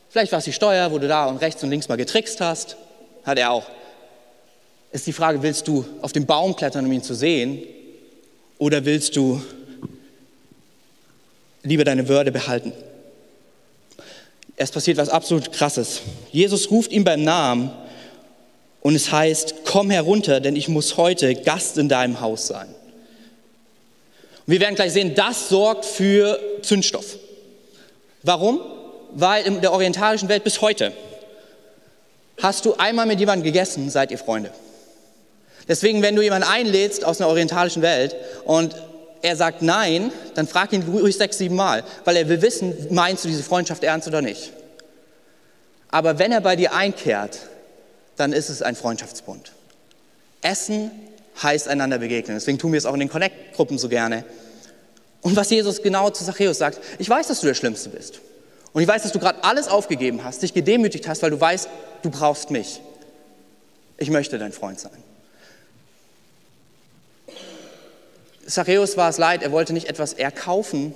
[0.09, 2.77] Vielleicht war es die Steuer, wo du da und rechts und links mal getrickst hast.
[3.25, 3.67] Hat er auch.
[4.93, 7.63] Ist die Frage, willst du auf den Baum klettern, um ihn zu sehen?
[8.59, 9.41] Oder willst du
[11.63, 12.73] lieber deine Würde behalten?
[14.57, 16.03] Es passiert was absolut Krasses.
[16.33, 17.71] Jesus ruft ihn beim Namen
[18.83, 22.69] und es heißt, komm herunter, denn ich muss heute Gast in deinem Haus sein.
[24.47, 27.17] Und wir werden gleich sehen, das sorgt für Zündstoff.
[28.23, 28.61] Warum?
[29.13, 30.93] Weil in der orientalischen Welt bis heute
[32.43, 34.51] hast du einmal mit jemandem gegessen, seid ihr Freunde.
[35.69, 38.75] Deswegen, wenn du jemanden einlädst aus einer orientalischen Welt und
[39.23, 43.25] er sagt nein, dann frag ihn ruhig sechs, sieben Mal, weil er will wissen, meinst
[43.25, 44.53] du diese Freundschaft ernst oder nicht.
[45.91, 47.39] Aber wenn er bei dir einkehrt,
[48.17, 49.53] dann ist es ein Freundschaftsbund.
[50.43, 50.91] Essen
[51.43, 52.37] heißt einander begegnen.
[52.37, 54.25] Deswegen tun wir es auch in den Connect-Gruppen so gerne.
[55.23, 58.21] Und was Jesus genau zu Zachäus sagt, ich weiß, dass du der Schlimmste bist.
[58.73, 61.69] Und ich weiß, dass du gerade alles aufgegeben hast, dich gedemütigt hast, weil du weißt,
[62.03, 62.81] du brauchst mich.
[63.99, 64.93] Ich möchte dein Freund sein.
[68.47, 70.95] Zachäus war es leid, er wollte nicht etwas erkaufen,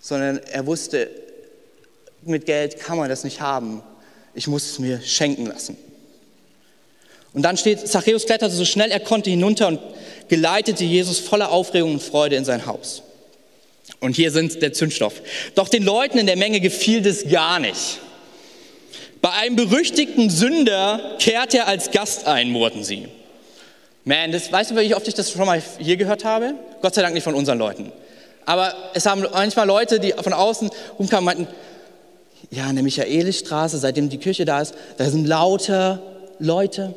[0.00, 1.10] sondern er wusste,
[2.22, 3.82] mit Geld kann man das nicht haben.
[4.34, 5.76] Ich muss es mir schenken lassen.
[7.32, 9.80] Und dann steht, Zachäus kletterte so schnell er konnte hinunter und
[10.28, 13.02] geleitete Jesus voller Aufregung und Freude in sein Haus.
[14.00, 15.20] Und hier sind der Zündstoff.
[15.54, 18.00] Doch den Leuten in der Menge gefiel das gar nicht.
[19.20, 23.08] Bei einem berüchtigten Sünder kehrt er als Gast ein, murrten sie.
[24.04, 26.54] Man, das, weißt du, wie oft ich das schon mal hier gehört habe?
[26.80, 27.92] Gott sei Dank nicht von unseren Leuten.
[28.46, 31.46] Aber es haben manchmal Leute, die von außen rumkamen, meinten,
[32.50, 36.02] ja, in der Michaelisstraße, seitdem die Kirche da ist, da sind lauter
[36.38, 36.94] Leute,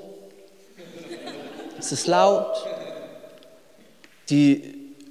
[1.77, 2.47] es ist laut.
[4.29, 4.63] Die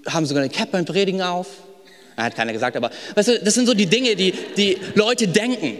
[0.08, 1.48] haben sogar eine Cap beim Predigen auf.
[2.26, 5.78] Hat keiner gesagt, aber weißt du, das sind so die Dinge, die die Leute denken.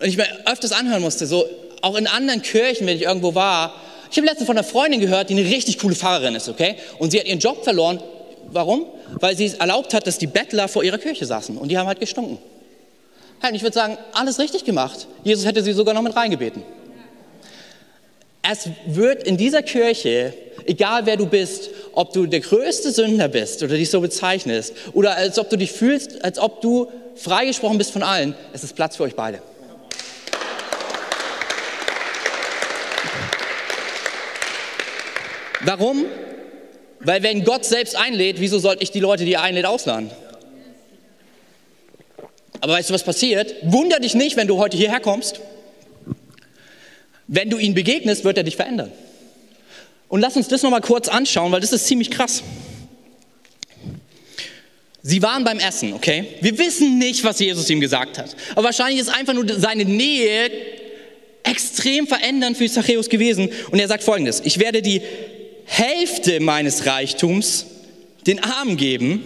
[0.00, 1.44] Und ich mir öfters anhören musste, so
[1.80, 3.74] auch in anderen Kirchen, wenn ich irgendwo war.
[4.10, 6.76] Ich habe letztens von einer Freundin gehört, die eine richtig coole Pfarrerin ist, okay?
[6.98, 8.02] Und sie hat ihren Job verloren.
[8.48, 8.86] Warum?
[9.20, 11.86] Weil sie es erlaubt hat, dass die Bettler vor ihrer Kirche saßen und die haben
[11.86, 12.38] halt gestunken.
[13.52, 15.08] Ich würde sagen, alles richtig gemacht.
[15.24, 16.62] Jesus hätte sie sogar noch mit reingebeten.
[18.42, 20.34] Es wird in dieser Kirche,
[20.66, 25.16] egal wer du bist, ob du der größte Sünder bist oder dich so bezeichnest, oder
[25.16, 28.96] als ob du dich fühlst, als ob du freigesprochen bist von allen, es ist Platz
[28.96, 29.40] für euch beide.
[35.60, 36.04] Warum?
[36.98, 40.10] Weil wenn Gott selbst einlädt, wieso sollte ich die Leute, die er einlädt, ausladen?
[42.60, 43.54] Aber weißt du, was passiert?
[43.62, 45.40] Wunder dich nicht, wenn du heute hierher kommst
[47.34, 48.92] wenn du ihn begegnest, wird er dich verändern.
[50.08, 52.42] Und lass uns das nochmal kurz anschauen, weil das ist ziemlich krass.
[55.02, 56.26] Sie waren beim Essen, okay?
[56.42, 58.36] Wir wissen nicht, was Jesus ihm gesagt hat.
[58.50, 60.50] Aber wahrscheinlich ist einfach nur seine Nähe
[61.42, 63.48] extrem verändernd für Zachäus gewesen.
[63.70, 65.00] Und er sagt folgendes, ich werde die
[65.64, 67.64] Hälfte meines Reichtums
[68.26, 69.22] den Armen geben.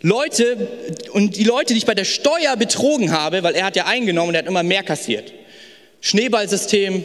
[0.00, 0.66] Leute,
[1.12, 4.30] und die Leute, die ich bei der Steuer betrogen habe, weil er hat ja eingenommen
[4.30, 5.32] und er hat immer mehr kassiert.
[6.02, 7.04] Schneeballsystem,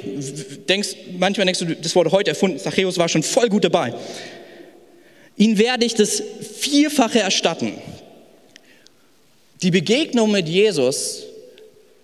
[0.68, 3.94] denkst, manchmal denkst du, das wurde heute erfunden, Zachäus war schon voll gut dabei.
[5.38, 6.22] Ihn werde ich das
[6.60, 7.74] Vierfache erstatten.
[9.62, 11.24] Die Begegnung mit Jesus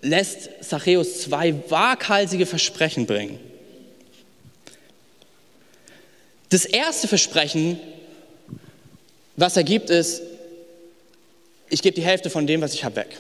[0.03, 3.39] lässt Zachäus zwei waghalsige Versprechen bringen.
[6.49, 7.79] Das erste Versprechen,
[9.35, 10.21] was er gibt, ist,
[11.71, 13.17] ich gebe die Hälfte von dem, was ich habe, weg.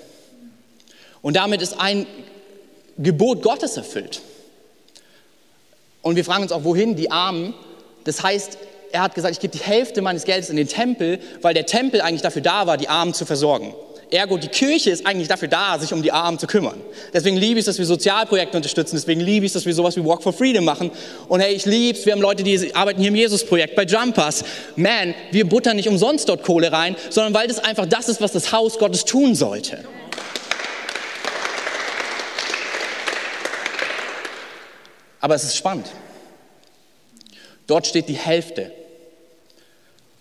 [1.23, 2.05] Und damit ist ein
[2.97, 4.21] Gebot Gottes erfüllt.
[6.01, 7.53] Und wir fragen uns auch, wohin die Armen?
[8.03, 8.57] Das heißt,
[8.91, 12.01] er hat gesagt, ich gebe die Hälfte meines Geldes in den Tempel, weil der Tempel
[12.01, 13.73] eigentlich dafür da war, die Armen zu versorgen.
[14.11, 16.79] Ergo, die Kirche ist eigentlich dafür da, sich um die Armen zu kümmern.
[17.11, 18.95] Deswegen liebe ich es, dass wir Sozialprojekte unterstützen.
[18.95, 20.91] Deswegen liebe ich es, dass wir sowas wie Walk for Freedom machen.
[21.27, 24.43] Und hey, ich liebe es, wir haben Leute, die arbeiten hier im Jesus-Projekt, bei Jumpers.
[24.75, 28.33] Man, wir buttern nicht umsonst dort Kohle rein, sondern weil das einfach das ist, was
[28.33, 29.83] das Haus Gottes tun sollte.
[35.23, 35.87] Aber es ist spannend.
[37.65, 38.73] Dort steht die Hälfte.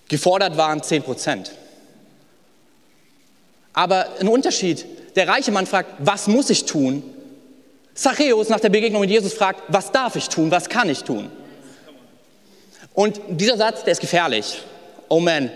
[0.07, 1.51] Gefordert waren 10 Prozent.
[3.73, 4.87] Aber ein Unterschied.
[5.17, 7.03] Der reiche Mann fragt, was muss ich tun?
[7.95, 10.53] Zachäus nach der Begegnung mit Jesus fragt, was darf ich tun?
[10.53, 11.33] Was kann ich tun?
[12.95, 14.63] Und dieser Satz, der ist gefährlich.
[15.09, 15.51] Oh man,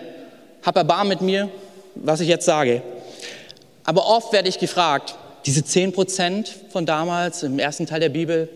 [0.64, 1.48] hab Erbarm mit mir,
[1.94, 2.82] was ich jetzt sage.
[3.84, 8.48] Aber oft werde ich gefragt, diese 10 Prozent von damals im ersten Teil der Bibel,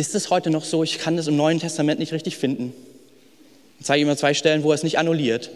[0.00, 0.82] ist es heute noch so?
[0.82, 2.72] Ich kann das im Neuen Testament nicht richtig finden.
[3.78, 5.50] Ich zeige Ihnen mal zwei Stellen, wo er es nicht annulliert.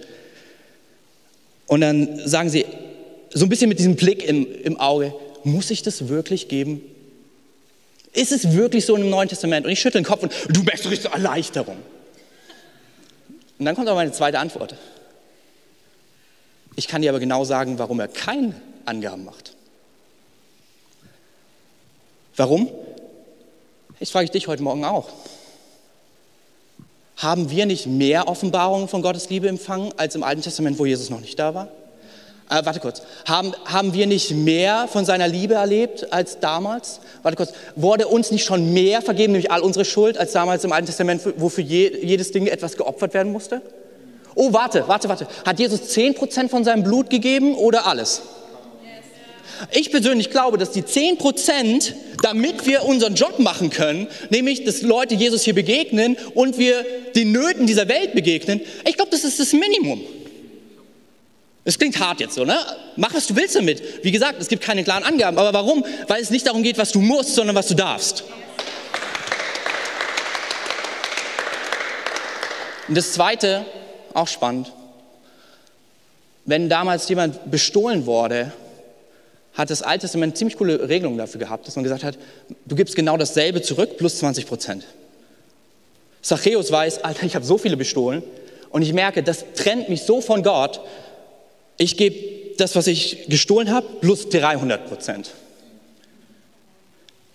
[1.67, 2.67] Und dann sagen sie,
[3.33, 5.15] so ein bisschen mit diesem Blick im, im Auge,
[5.45, 6.83] muss ich das wirklich geben?
[8.13, 9.67] Ist es wirklich so im Neuen Testament?
[9.67, 11.79] Und ich schüttle den Kopf und du merkst richtig Erleichterung.
[13.59, 14.77] Und dann kommt aber meine zweite Antwort.
[16.77, 19.55] Ich kann dir aber genau sagen, warum er keine Angaben macht.
[22.37, 22.69] Warum?
[24.01, 25.09] Ich frage dich heute Morgen auch.
[27.17, 31.11] Haben wir nicht mehr Offenbarungen von Gottes Liebe empfangen als im Alten Testament, wo Jesus
[31.11, 31.69] noch nicht da war?
[32.51, 33.03] Äh, warte kurz.
[33.25, 37.01] Haben, haben wir nicht mehr von seiner Liebe erlebt als damals?
[37.23, 37.53] Warte kurz.
[37.77, 41.23] Wurde uns nicht schon mehr vergeben, nämlich all unsere Schuld, als damals im Alten Testament,
[41.37, 43.63] wo für je, jedes Ding etwas geopfert werden musste?
[44.35, 45.29] Oh, warte, warte, warte.
[45.47, 48.23] Hat Jesus 10% von seinem Blut gegeben oder alles?
[49.73, 51.93] Ich persönlich glaube, dass die 10%,
[52.23, 56.85] damit wir unseren Job machen können, nämlich, dass Leute Jesus hier begegnen und wir
[57.15, 60.01] den Nöten dieser Welt begegnen, ich glaube, das ist das Minimum.
[61.65, 62.59] Es klingt hart jetzt so, ne?
[62.97, 64.05] Mach, was du willst damit.
[64.05, 65.39] Wie gesagt, es gibt keine klaren Angaben.
[65.39, 65.85] Aber warum?
[66.09, 68.25] Weil es nicht darum geht, was du musst, sondern was du darfst.
[72.87, 73.65] Und das Zweite,
[74.13, 74.73] auch spannend,
[76.45, 78.53] wenn damals jemand bestohlen wurde,
[79.55, 82.19] hat das Alte Testament ziemlich coole Regelungen dafür gehabt, dass man gesagt hat,
[82.67, 84.85] du gibst genau dasselbe zurück plus 20 Prozent.
[86.23, 88.23] Zachäus weiß, Alter, ich habe so viele bestohlen
[88.71, 90.81] und ich merke, das trennt mich so von Gott,
[91.77, 95.31] ich gebe das, was ich gestohlen habe, plus 300 Prozent.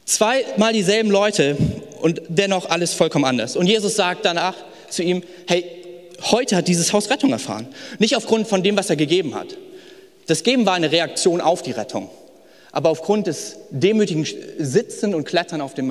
[0.06, 1.56] Zweimal dieselben Leute
[2.02, 3.56] und dennoch alles vollkommen anders.
[3.56, 4.56] Und Jesus sagt danach
[4.90, 5.64] zu ihm, hey,
[6.32, 7.68] heute hat dieses Haus Rettung erfahren.
[8.00, 9.56] Nicht aufgrund von dem, was er gegeben hat.
[10.30, 12.08] Das Geben war eine Reaktion auf die Rettung.
[12.72, 14.28] Aber aufgrund des demütigen
[14.60, 15.88] Sitzen und Klettern auf dem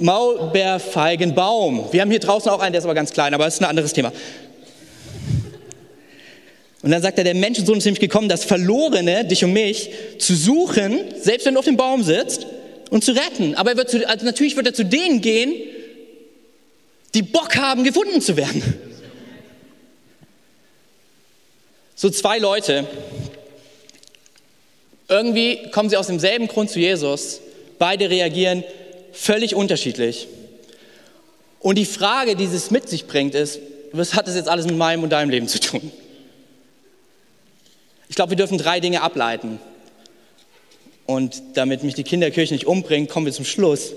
[0.00, 1.88] Maulbeerfeigenbaum.
[1.92, 3.68] Wir haben hier draußen auch einen, der ist aber ganz klein, aber das ist ein
[3.68, 4.10] anderes Thema.
[6.80, 10.34] Und dann sagt er, der Menschensohn ist nämlich gekommen, das Verlorene, dich und mich, zu
[10.34, 12.46] suchen, selbst wenn du auf dem Baum sitzt,
[12.88, 13.54] und zu retten.
[13.56, 15.52] Aber er wird zu, also natürlich wird er zu denen gehen,
[17.14, 18.62] die Bock haben, gefunden zu werden.
[21.98, 22.86] So zwei Leute,
[25.08, 27.40] irgendwie kommen sie aus demselben Grund zu Jesus,
[27.78, 28.64] beide reagieren
[29.12, 30.28] völlig unterschiedlich.
[31.60, 33.60] Und die Frage, die es mit sich bringt, ist,
[33.92, 35.90] was hat das jetzt alles mit meinem und deinem Leben zu tun?
[38.10, 39.58] Ich glaube, wir dürfen drei Dinge ableiten.
[41.06, 43.92] Und damit mich die Kinderkirche nicht umbringt, kommen wir zum Schluss.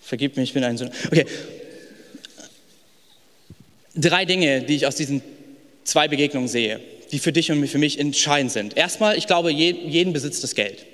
[0.00, 0.90] Vergib mir, ich bin ein Sohn.
[1.08, 1.26] Okay.
[3.94, 5.22] Drei Dinge, die ich aus diesen
[5.84, 6.80] zwei Begegnungen sehe,
[7.12, 8.76] die für dich und für mich entscheidend sind.
[8.76, 10.84] Erstmal, ich glaube, jeden besitzt das Geld.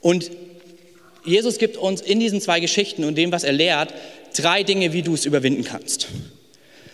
[0.00, 0.30] Und
[1.24, 3.92] Jesus gibt uns in diesen zwei Geschichten und dem, was er lehrt,
[4.36, 6.08] drei Dinge, wie du es überwinden kannst.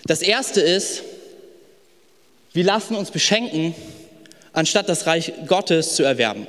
[0.07, 1.03] Das erste ist,
[2.53, 3.74] wir lassen uns beschenken,
[4.53, 6.47] anstatt das Reich Gottes zu erwerben.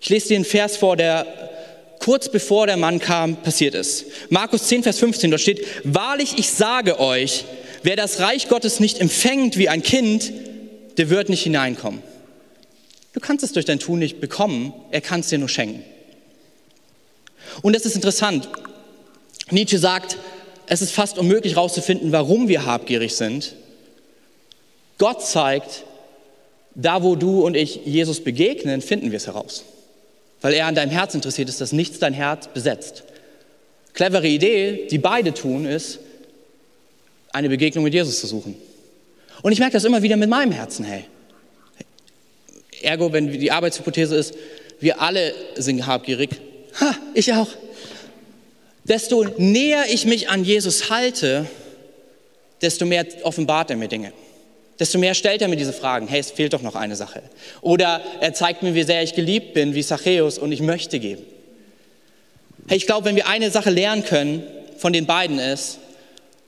[0.00, 1.26] Ich lese dir einen Vers vor, der
[2.00, 4.06] kurz bevor der Mann kam, passiert ist.
[4.30, 7.44] Markus 10, Vers 15, da steht, wahrlich, ich sage euch,
[7.84, 10.32] wer das Reich Gottes nicht empfängt wie ein Kind,
[10.96, 12.02] der wird nicht hineinkommen.
[13.12, 15.84] Du kannst es durch dein Tun nicht bekommen, er kann es dir nur schenken.
[17.62, 18.48] Und das ist interessant.
[19.50, 20.16] Nietzsche sagt,
[20.66, 23.56] es ist fast unmöglich herauszufinden, warum wir habgierig sind.
[24.98, 25.84] Gott zeigt,
[26.74, 29.64] da wo du und ich Jesus begegnen, finden wir es heraus.
[30.40, 33.04] Weil er an deinem Herz interessiert ist, dass nichts dein Herz besetzt.
[33.92, 35.98] Clevere Idee, die beide tun, ist,
[37.32, 38.56] eine Begegnung mit Jesus zu suchen.
[39.42, 41.04] Und ich merke das immer wieder mit meinem Herzen, hey.
[42.82, 44.34] Ergo, wenn die Arbeitshypothese ist,
[44.80, 46.30] wir alle sind habgierig,
[46.80, 47.48] ha, ich auch
[48.84, 51.46] desto näher ich mich an Jesus halte,
[52.60, 54.12] desto mehr offenbart er mir Dinge.
[54.80, 56.08] Desto mehr stellt er mir diese Fragen.
[56.08, 57.22] Hey, es fehlt doch noch eine Sache.
[57.60, 61.22] Oder er zeigt mir, wie sehr ich geliebt bin, wie Zachäus, und ich möchte geben.
[62.66, 64.42] Hey, ich glaube, wenn wir eine Sache lernen können
[64.78, 65.80] von den beiden ist,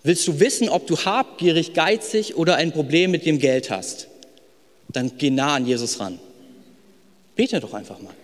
[0.03, 4.09] willst du wissen, ob du habgierig, geizig oder ein Problem mit dem Geld hast,
[4.89, 6.19] dann geh nah an Jesus ran.
[7.37, 8.15] Bete doch einfach mal.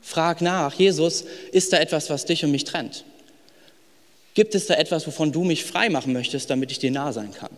[0.00, 3.04] Frag nach, Jesus, ist da etwas, was dich und mich trennt?
[4.34, 7.32] Gibt es da etwas, wovon du mich frei machen möchtest, damit ich dir nah sein
[7.32, 7.50] kann?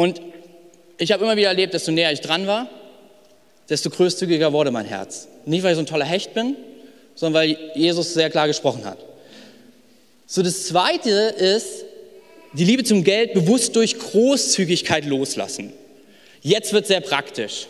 [0.00, 0.22] Und
[0.96, 2.70] ich habe immer wieder erlebt, desto näher ich dran war,
[3.68, 5.28] desto großzügiger wurde mein Herz.
[5.44, 6.56] Nicht, weil ich so ein toller Hecht bin,
[7.14, 8.96] sondern weil Jesus sehr klar gesprochen hat.
[10.26, 11.84] So, das Zweite ist,
[12.54, 15.70] die Liebe zum Geld bewusst durch Großzügigkeit loslassen.
[16.40, 17.66] Jetzt wird sehr praktisch.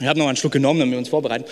[0.00, 1.44] Ich habe noch mal einen Schluck genommen, damit wir uns vorbereiten.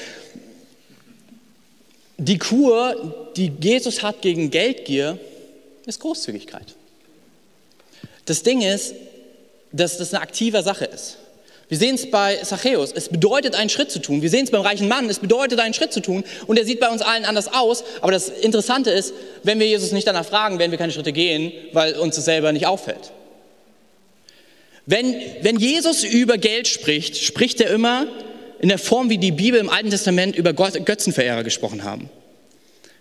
[2.17, 5.19] Die Kur, die Jesus hat gegen Geldgier,
[5.87, 6.75] ist Großzügigkeit.
[8.25, 8.95] Das Ding ist,
[9.73, 11.19] dass das eine aktive Sache ist.
[11.69, 12.93] Wir sehen es bei Zachäus.
[12.93, 14.23] Es bedeutet, einen Schritt zu tun.
[14.23, 15.09] Wir sehen es beim reichen Mann.
[15.09, 16.23] Es bedeutet, einen Schritt zu tun.
[16.47, 17.83] Und er sieht bei uns allen anders aus.
[18.01, 19.13] Aber das Interessante ist,
[19.43, 22.53] wenn wir Jesus nicht danach fragen, werden wir keine Schritte gehen, weil uns das selber
[22.53, 23.11] nicht auffällt.
[24.87, 28.07] Wenn, wenn Jesus über Geld spricht, spricht er immer
[28.61, 32.09] in der Form, wie die Bibel im Alten Testament über Götzenverehrer gesprochen haben.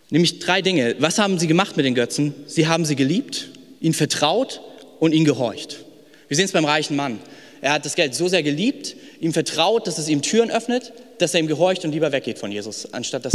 [0.10, 0.96] Nämlich drei Dinge.
[1.00, 2.34] Was haben sie gemacht mit den Götzen?
[2.48, 3.50] Sie haben sie geliebt,
[3.82, 4.62] ihnen vertraut
[5.00, 5.84] und ihnen gehorcht.
[6.28, 7.20] Wir sehen es beim reichen Mann.
[7.62, 11.34] Er hat das Geld so sehr geliebt, ihm vertraut, dass es ihm Türen öffnet, dass
[11.34, 13.34] er ihm gehorcht und lieber weggeht von Jesus, anstatt dass.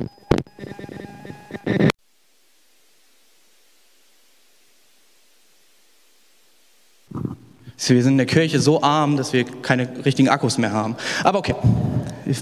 [7.89, 10.97] Wir sind in der Kirche so arm, dass wir keine richtigen Akkus mehr haben.
[11.25, 11.57] Aber okay,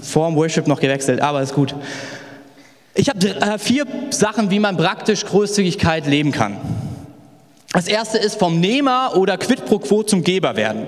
[0.03, 1.73] vor dem Worship noch gewechselt, aber ist gut.
[2.99, 6.57] Ich habe äh, vier Sachen, wie man praktisch Großzügigkeit leben kann.
[7.71, 10.85] Das erste ist vom Nehmer oder quid pro quo zum Geber werden.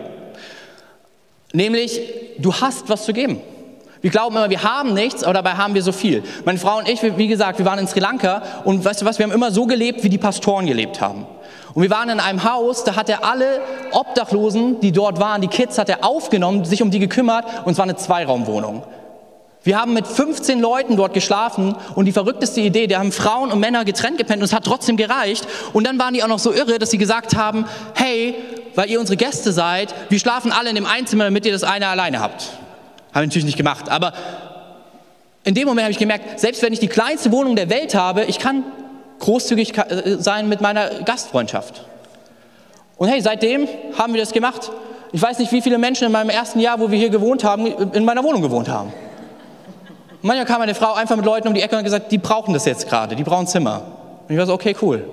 [1.53, 2.01] Nämlich,
[2.37, 3.39] du hast was zu geben.
[4.01, 6.21] Wir glauben immer, wir haben nichts, aber dabei haben wir so viel.
[6.43, 9.17] Meine Frau und ich, wie gesagt, wir waren in Sri Lanka und weißt du was,
[9.17, 11.25] wir haben immer so gelebt, wie die Pastoren gelebt haben.
[11.73, 13.61] Und wir waren in einem Haus, da hat er alle
[13.93, 17.77] Obdachlosen, die dort waren, die Kids, hat er aufgenommen, sich um die gekümmert und es
[17.77, 18.83] war eine Zweiraumwohnung.
[19.63, 23.59] Wir haben mit 15 Leuten dort geschlafen und die verrückteste Idee, die haben Frauen und
[23.59, 25.47] Männer getrennt gepennt und es hat trotzdem gereicht.
[25.71, 28.33] Und dann waren die auch noch so irre, dass sie gesagt haben, hey,
[28.73, 31.87] weil ihr unsere Gäste seid, wir schlafen alle in dem Einzimmer, damit ihr das eine
[31.87, 32.41] alleine habt.
[33.13, 34.13] Haben wir natürlich nicht gemacht, aber
[35.43, 38.23] in dem Moment habe ich gemerkt, selbst wenn ich die kleinste Wohnung der Welt habe,
[38.23, 38.63] ich kann
[39.19, 41.85] großzügig äh, sein mit meiner Gastfreundschaft.
[42.97, 44.71] Und hey, seitdem haben wir das gemacht.
[45.11, 47.67] Ich weiß nicht, wie viele Menschen in meinem ersten Jahr, wo wir hier gewohnt haben,
[47.67, 48.93] in meiner Wohnung gewohnt haben.
[50.21, 52.53] Manchmal kam eine Frau einfach mit Leuten um die Ecke und hat gesagt, die brauchen
[52.53, 53.81] das jetzt gerade, die brauchen Zimmer.
[54.27, 55.09] Und ich war so, okay, cool.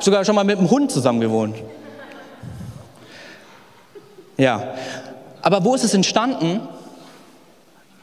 [0.00, 1.56] Sogar schon mal mit einem Hund zusammen gewohnt.
[4.36, 4.74] Ja.
[5.42, 6.60] Aber wo ist es entstanden?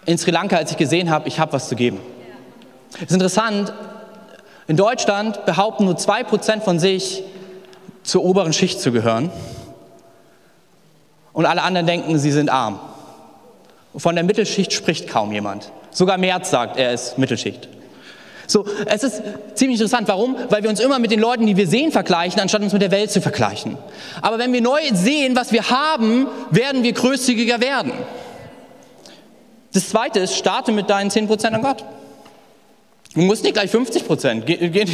[0.05, 1.99] In Sri Lanka, als ich gesehen habe, ich habe was zu geben.
[2.95, 3.73] Es ist interessant,
[4.67, 7.23] in Deutschland behaupten nur 2% von sich,
[8.03, 9.29] zur oberen Schicht zu gehören.
[11.33, 12.79] Und alle anderen denken, sie sind arm.
[13.95, 15.71] Von der Mittelschicht spricht kaum jemand.
[15.91, 17.67] Sogar Merz sagt, er ist Mittelschicht.
[18.49, 19.21] So, es ist
[19.53, 20.07] ziemlich interessant.
[20.07, 20.35] Warum?
[20.49, 22.89] Weil wir uns immer mit den Leuten, die wir sehen, vergleichen, anstatt uns mit der
[22.89, 23.77] Welt zu vergleichen.
[24.23, 27.91] Aber wenn wir neu sehen, was wir haben, werden wir großzügiger werden.
[29.71, 31.83] Das zweite ist, starte mit deinen 10% an Gott.
[33.13, 34.57] Du musst nicht gleich 50 Prozent, geh,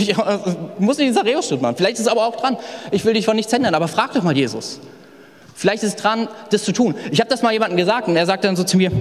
[0.80, 1.78] musst nicht den Sareus machen.
[1.78, 2.58] Vielleicht ist es aber auch dran.
[2.92, 4.82] Ich will dich von nichts ändern, aber frag doch mal Jesus.
[5.54, 6.96] Vielleicht ist es dran, das zu tun.
[7.12, 8.92] Ich habe das mal jemandem gesagt und er sagte dann so zu mir,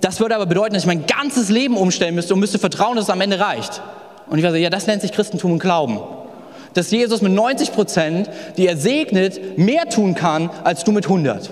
[0.00, 3.04] das würde aber bedeuten, dass ich mein ganzes Leben umstellen müsste und müsste vertrauen, dass
[3.04, 3.82] es am Ende reicht.
[4.28, 6.00] Und ich war so, ja, das nennt sich Christentum und Glauben.
[6.74, 11.50] Dass Jesus mit 90 Prozent, die er segnet, mehr tun kann, als du mit 100.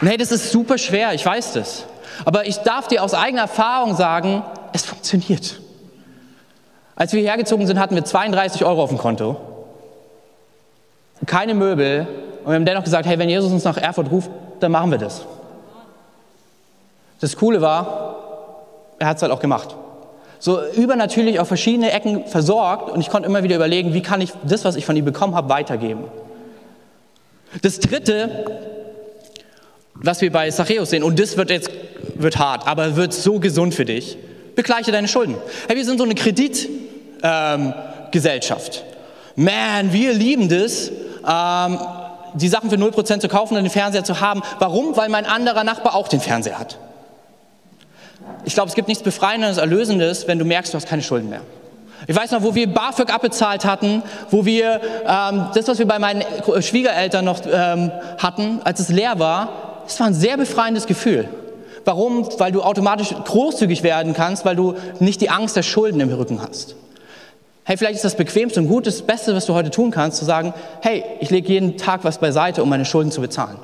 [0.00, 1.84] Und hey, das ist super schwer, ich weiß das.
[2.24, 5.60] Aber ich darf dir aus eigener Erfahrung sagen, es funktioniert.
[6.94, 9.40] Als wir hierher gezogen sind, hatten wir 32 Euro auf dem Konto,
[11.26, 12.06] keine Möbel
[12.48, 14.30] und wir haben dennoch gesagt, hey, wenn Jesus uns nach Erfurt ruft,
[14.60, 15.20] dann machen wir das.
[17.20, 18.16] Das Coole war,
[18.98, 19.76] er hat es halt auch gemacht.
[20.38, 24.32] So übernatürlich auf verschiedene Ecken versorgt und ich konnte immer wieder überlegen, wie kann ich
[24.44, 26.04] das, was ich von ihm bekommen habe, weitergeben.
[27.60, 28.46] Das Dritte,
[29.92, 31.70] was wir bei Zachäus sehen, und das wird jetzt
[32.14, 34.16] wird hart, aber wird so gesund für dich,
[34.54, 35.34] begleiche deine Schulden.
[35.66, 38.84] Hey, wir sind so eine Kreditgesellschaft.
[39.36, 40.90] Ähm, Man, wir lieben das,
[41.28, 41.78] ähm,
[42.38, 44.42] die Sachen für 0% zu kaufen und den Fernseher zu haben.
[44.58, 44.96] Warum?
[44.96, 46.78] Weil mein anderer Nachbar auch den Fernseher hat.
[48.44, 51.42] Ich glaube, es gibt nichts Befreiendes, Erlösendes, wenn du merkst, du hast keine Schulden mehr.
[52.06, 55.98] Ich weiß noch, wo wir BAföG abbezahlt hatten, wo wir ähm, das, was wir bei
[55.98, 56.22] meinen
[56.60, 61.28] Schwiegereltern noch ähm, hatten, als es leer war, das war ein sehr befreiendes Gefühl.
[61.84, 62.28] Warum?
[62.38, 66.40] Weil du automatisch großzügig werden kannst, weil du nicht die Angst der Schulden im Rücken
[66.42, 66.76] hast.
[67.68, 70.54] Hey, vielleicht ist das bequemste und gutes, Beste, was du heute tun kannst, zu sagen,
[70.80, 73.58] hey, ich lege jeden Tag was beiseite, um meine Schulden zu bezahlen.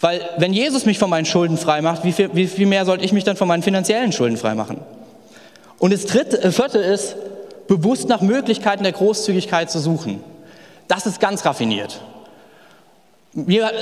[0.00, 3.06] Weil wenn Jesus mich von meinen Schulden frei macht, wie viel, wie viel mehr sollte
[3.06, 4.82] ich mich dann von meinen finanziellen Schulden frei machen?
[5.78, 7.16] Und das dritte, äh, vierte ist,
[7.68, 10.22] bewusst nach Möglichkeiten der Großzügigkeit zu suchen.
[10.88, 12.02] Das ist ganz raffiniert.
[13.32, 13.72] Mir,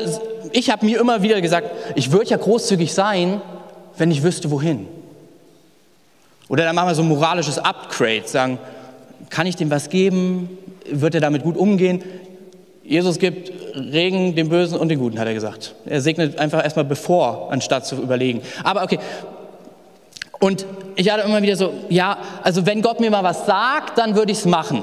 [0.53, 3.41] ich habe mir immer wieder gesagt, ich würde ja großzügig sein,
[3.99, 4.87] wenn ich wüsste, wohin.
[6.49, 8.59] Oder dann machen wir so ein moralisches Upgrade, sagen,
[9.31, 10.49] kann ich dem was geben?
[10.91, 12.03] Wird er damit gut umgehen?
[12.83, 15.75] Jesus gibt Regen dem Bösen und den Guten, hat er gesagt.
[15.87, 18.43] Er segnet einfach erstmal bevor, anstatt zu überlegen.
[18.63, 18.99] Aber okay.
[20.39, 20.67] Und
[20.97, 24.33] ich hatte immer wieder so, ja, also wenn Gott mir mal was sagt, dann würde
[24.33, 24.83] ich es machen.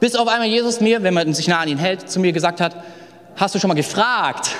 [0.00, 2.60] Bis auf einmal Jesus mir, wenn man sich nah an ihn hält, zu mir gesagt
[2.60, 2.74] hat,
[3.36, 4.50] hast du schon mal gefragt?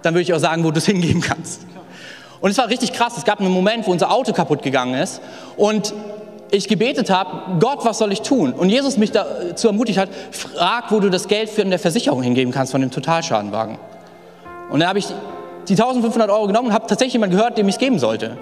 [0.00, 1.66] Dann würde ich auch sagen, wo du es hingeben kannst.
[2.40, 3.16] Und es war richtig krass.
[3.16, 5.20] Es gab einen Moment, wo unser Auto kaputt gegangen ist
[5.56, 5.92] und
[6.52, 8.52] ich gebetet habe, Gott, was soll ich tun?
[8.52, 12.52] Und Jesus mich dazu ermutigt hat, frag, wo du das Geld für eine Versicherung hingeben
[12.52, 13.78] kannst von dem Totalschadenwagen.
[14.70, 15.06] Und dann habe ich
[15.68, 18.36] die 1500 Euro genommen und habe tatsächlich jemanden gehört, dem ich es geben sollte.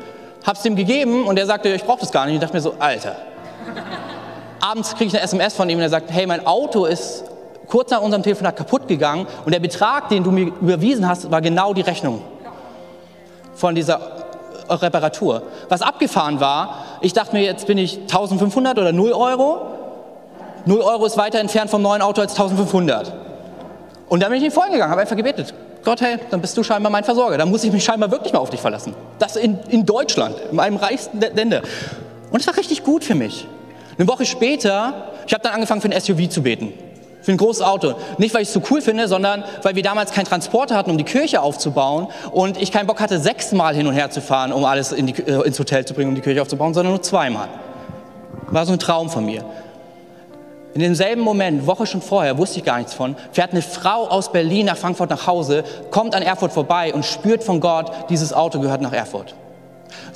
[0.47, 2.37] Habe es dem gegeben und er sagte, ich brauche das gar nicht.
[2.37, 3.17] Ich dachte mir so, Alter.
[4.61, 7.25] Abends kriege ich eine SMS von ihm und er sagt, hey, mein Auto ist
[7.67, 11.43] kurz nach unserem Telefonat kaputt gegangen und der Betrag, den du mir überwiesen hast, war
[11.43, 12.23] genau die Rechnung
[13.59, 14.01] von dieser
[14.69, 15.43] Reparatur.
[15.69, 19.67] Was abgefahren war, ich dachte mir, jetzt bin ich 1500 oder 0 Euro.
[20.65, 23.13] 0 Euro ist weiter entfernt vom neuen Auto als 1500.
[24.09, 25.55] Und dann bin ich in Folgen gegangen, habe einfach gebetet.
[25.85, 27.39] Gott, hey, dann bist du scheinbar mein Versorger.
[27.39, 28.95] Dann muss ich mich scheinbar wirklich mal auf dich verlassen.
[29.19, 31.63] Das in, in Deutschland, in einem reichsten Länder.
[32.31, 33.47] Und es war richtig gut für mich.
[33.99, 36.73] Eine Woche später, ich habe dann angefangen für ein SUV zu beten.
[37.29, 37.93] Für ein großes Auto.
[38.17, 40.97] Nicht, weil ich es so cool finde, sondern weil wir damals keinen Transporter hatten, um
[40.97, 44.65] die Kirche aufzubauen und ich keinen Bock hatte, sechsmal hin und her zu fahren, um
[44.65, 47.49] alles in die, äh, ins Hotel zu bringen, um die Kirche aufzubauen, sondern nur zweimal.
[48.47, 49.45] War so ein Traum von mir.
[50.73, 54.33] In demselben Moment, Woche schon vorher, wusste ich gar nichts von, fährt eine Frau aus
[54.33, 58.59] Berlin nach Frankfurt nach Hause, kommt an Erfurt vorbei und spürt von Gott, dieses Auto
[58.59, 59.35] gehört nach Erfurt.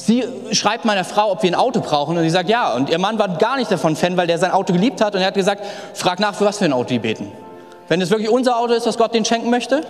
[0.04, 2.74] Sie schreibt meiner Frau, ob wir ein Auto brauchen und sie sagt ja.
[2.74, 5.20] Und ihr Mann war gar nicht davon Fan, weil der sein Auto geliebt hat und
[5.20, 7.30] er hat gesagt, frag nach, für was für ein Auto die beten.
[7.86, 9.82] Wenn es wirklich unser Auto ist, was Gott denen schenken möchte,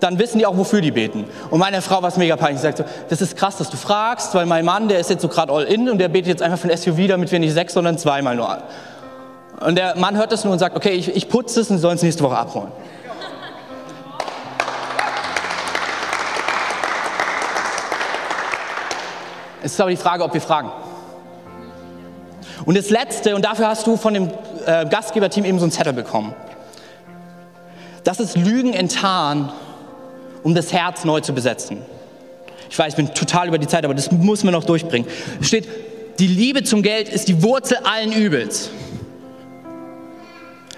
[0.00, 1.26] dann wissen die auch, wofür die beten.
[1.50, 2.62] Und meine Frau war es mega peinlich.
[2.62, 5.22] Sie sagt so, das ist krass, dass du fragst, weil mein Mann, der ist jetzt
[5.22, 7.54] so gerade all in und der betet jetzt einfach für ein SUV, damit wir nicht
[7.54, 8.58] sechs, sondern zweimal nur.
[9.64, 11.94] Und der Mann hört das nur und sagt, okay, ich, ich putze es und sollen
[11.94, 12.72] es nächste Woche abholen.
[19.64, 20.70] Es ist aber die Frage, ob wir fragen.
[22.66, 24.30] Und das Letzte, und dafür hast du von dem
[24.66, 26.34] äh, Gastgeberteam eben so einen Zettel bekommen.
[28.04, 29.50] Das ist Lügen enttarnen,
[30.42, 31.80] um das Herz neu zu besetzen.
[32.68, 35.08] Ich weiß, ich bin total über die Zeit, aber das muss man noch durchbringen.
[35.40, 35.66] Es steht,
[36.18, 38.68] die Liebe zum Geld ist die Wurzel allen Übels.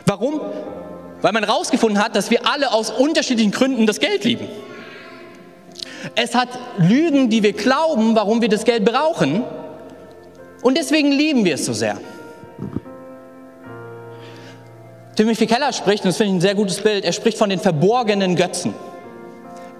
[0.05, 0.41] Warum?
[1.23, 4.47] Weil man herausgefunden hat, dass wir alle aus unterschiedlichen Gründen das Geld lieben.
[6.15, 6.49] Es hat
[6.79, 9.43] Lügen, die wir glauben, warum wir das Geld brauchen.
[10.63, 11.99] Und deswegen lieben wir es so sehr.
[15.17, 17.59] Timothy Keller spricht, und das finde ich ein sehr gutes Bild, er spricht von den
[17.59, 18.75] verborgenen Götzen.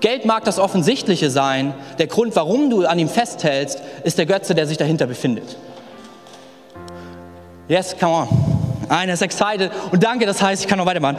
[0.01, 1.75] Geld mag das Offensichtliche sein.
[1.99, 5.57] Der Grund, warum du an ihm festhältst, ist der Götze, der sich dahinter befindet.
[7.69, 8.29] Yes, come on.
[8.89, 9.71] Einer ist excited.
[9.91, 11.17] Und danke, das heißt, ich kann noch weitermachen.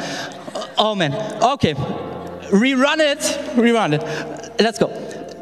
[0.78, 1.14] Oh man.
[1.42, 1.76] Okay.
[2.52, 3.40] Rerun it.
[3.58, 4.02] Rerun it.
[4.60, 4.90] Let's go.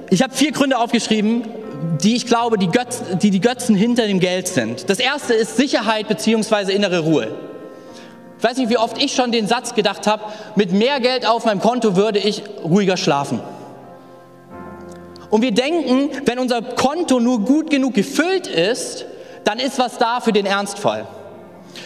[0.09, 1.43] Ich habe vier Gründe aufgeschrieben,
[2.01, 4.89] die ich glaube, die, Götz, die die Götzen hinter dem Geld sind.
[4.89, 6.73] Das erste ist Sicherheit bzw.
[6.73, 7.27] innere Ruhe.
[8.37, 10.23] Ich weiß nicht, wie oft ich schon den Satz gedacht habe,
[10.55, 13.39] mit mehr Geld auf meinem Konto würde ich ruhiger schlafen.
[15.29, 19.05] Und wir denken, wenn unser Konto nur gut genug gefüllt ist,
[19.43, 21.07] dann ist was da für den Ernstfall.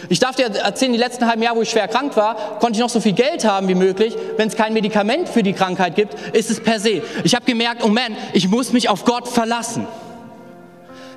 [0.08, 2.80] Ich darf dir erzählen, die letzten halben Jahre, wo ich schwer krank war, konnte ich
[2.80, 4.16] noch so viel Geld haben wie möglich.
[4.36, 7.02] Wenn es kein Medikament für die Krankheit gibt, ist es per se.
[7.24, 9.86] Ich habe gemerkt, oh man, ich muss mich auf Gott verlassen.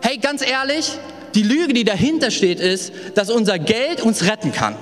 [0.01, 0.91] Hey, ganz ehrlich,
[1.35, 4.75] die Lüge, die dahinter steht, ist, dass unser Geld uns retten kann.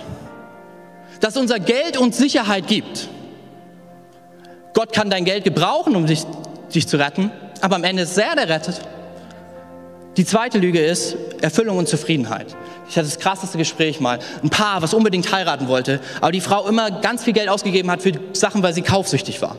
[1.19, 3.07] Dass unser Geld uns Sicherheit gibt.
[4.73, 6.23] Gott kann dein Geld gebrauchen, um dich,
[6.73, 7.31] dich zu retten,
[7.61, 8.81] aber am Ende ist er, der rettet.
[10.17, 12.47] Die zweite Lüge ist Erfüllung und Zufriedenheit.
[12.89, 14.19] Ich hatte das krasseste Gespräch mal.
[14.43, 18.01] Ein Paar, was unbedingt heiraten wollte, aber die Frau immer ganz viel Geld ausgegeben hat
[18.01, 19.55] für Sachen, weil sie kaufsüchtig war.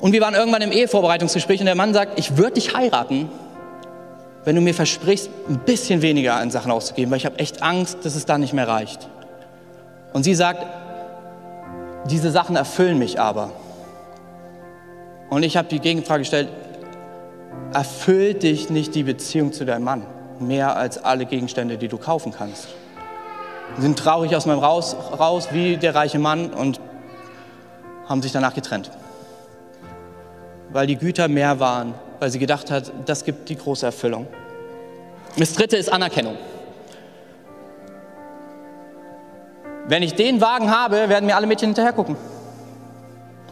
[0.00, 3.30] Und wir waren irgendwann im Ehevorbereitungsgespräch und der Mann sagt, ich würde dich heiraten,
[4.44, 8.04] wenn du mir versprichst, ein bisschen weniger an Sachen auszugeben, weil ich habe echt Angst,
[8.04, 9.08] dass es dann nicht mehr reicht.
[10.12, 10.64] Und sie sagt,
[12.10, 13.52] diese Sachen erfüllen mich aber.
[15.30, 16.48] Und ich habe die Gegenfrage gestellt,
[17.72, 20.06] erfüllt dich nicht die Beziehung zu deinem Mann
[20.38, 22.68] mehr als alle Gegenstände, die du kaufen kannst?
[23.76, 26.80] Sie sind traurig aus meinem raus, raus wie der reiche Mann und
[28.08, 28.90] haben sich danach getrennt.
[30.70, 34.26] Weil die Güter mehr waren, weil sie gedacht hat, das gibt die große Erfüllung.
[35.38, 36.36] Das dritte ist Anerkennung.
[39.88, 42.16] Wenn ich den Wagen habe, werden mir alle Mädchen hinterher gucken.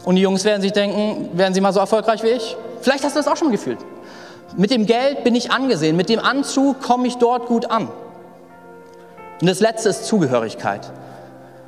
[0.03, 2.57] Und die Jungs werden sich denken, werden sie mal so erfolgreich wie ich?
[2.81, 3.79] Vielleicht hast du das auch schon gefühlt.
[4.55, 7.89] Mit dem Geld bin ich angesehen, mit dem Anzug komme ich dort gut an.
[9.41, 10.91] Und das letzte ist Zugehörigkeit.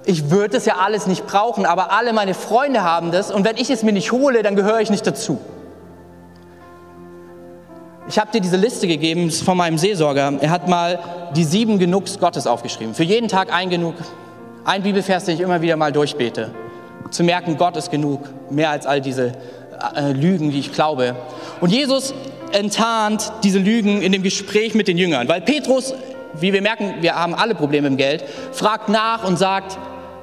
[0.06, 3.58] ich würde es ja alles nicht brauchen, aber alle meine Freunde haben das und wenn
[3.58, 5.38] ich es mir nicht hole, dann gehöre ich nicht dazu.
[8.08, 10.34] Ich habe dir diese Liste gegeben von meinem Seelsorger.
[10.40, 11.00] Er hat mal
[11.36, 12.94] die sieben Genugs Gottes aufgeschrieben.
[12.94, 13.96] Für jeden Tag ein Genug.
[14.64, 16.52] Ein Bibelvers, den ich immer wieder mal durchbete.
[17.12, 18.22] Zu merken, Gott ist genug.
[18.50, 19.34] Mehr als all diese
[19.94, 21.16] äh, Lügen, die ich glaube.
[21.60, 22.14] Und Jesus
[22.54, 25.28] enttarnt diese Lügen in dem Gespräch mit den Jüngern.
[25.28, 25.94] Weil Petrus,
[26.40, 29.78] wie wir merken, wir haben alle Probleme im Geld, fragt nach und sagt,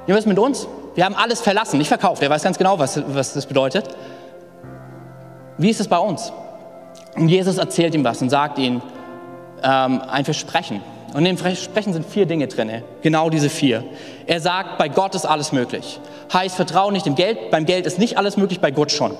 [0.06, 0.66] ja, was ist mit uns?
[0.94, 2.22] Wir haben alles verlassen, nicht verkauft.
[2.22, 3.88] Er weiß ganz genau, was, was das bedeutet.
[5.58, 6.32] Wie ist es bei uns?
[7.16, 8.82] Und Jesus erzählt ihm was und sagt ihm
[9.62, 10.80] ähm, ein Versprechen.
[11.12, 13.84] Und in dem Versprechen sind vier Dinge drin, genau diese vier.
[14.26, 16.00] Er sagt, bei Gott ist alles möglich.
[16.32, 19.16] Heißt, vertraue nicht dem Geld, beim Geld ist nicht alles möglich, bei Gott schon.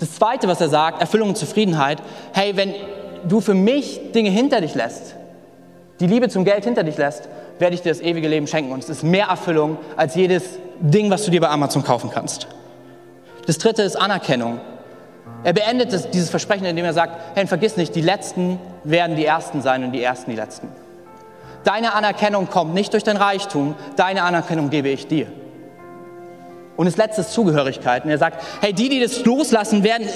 [0.00, 2.02] Das Zweite, was er sagt, Erfüllung und Zufriedenheit.
[2.32, 2.74] Hey, wenn
[3.28, 5.14] du für mich Dinge hinter dich lässt,
[6.00, 7.28] die Liebe zum Geld hinter dich lässt,
[7.58, 8.72] werde ich dir das ewige Leben schenken.
[8.72, 12.48] Und es ist mehr Erfüllung als jedes Ding, was du dir bei Amazon kaufen kannst.
[13.46, 14.60] Das Dritte ist Anerkennung.
[15.44, 19.26] Er beendet das, dieses Versprechen, indem er sagt, hey, vergiss nicht, die Letzten werden die
[19.26, 20.68] Ersten sein und die Ersten die Letzten.
[21.64, 25.26] Deine Anerkennung kommt nicht durch dein Reichtum, deine Anerkennung gebe ich dir.
[26.80, 28.04] Und das letzte ist Zugehörigkeit.
[28.04, 30.08] Und er sagt, hey, die, die das loslassen, werden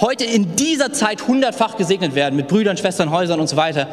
[0.00, 3.86] heute in dieser Zeit hundertfach gesegnet werden mit Brüdern, Schwestern, Häusern und so weiter.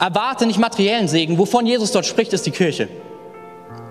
[0.00, 1.38] Erwarte nicht materiellen Segen.
[1.38, 2.88] Wovon Jesus dort spricht, ist die Kirche.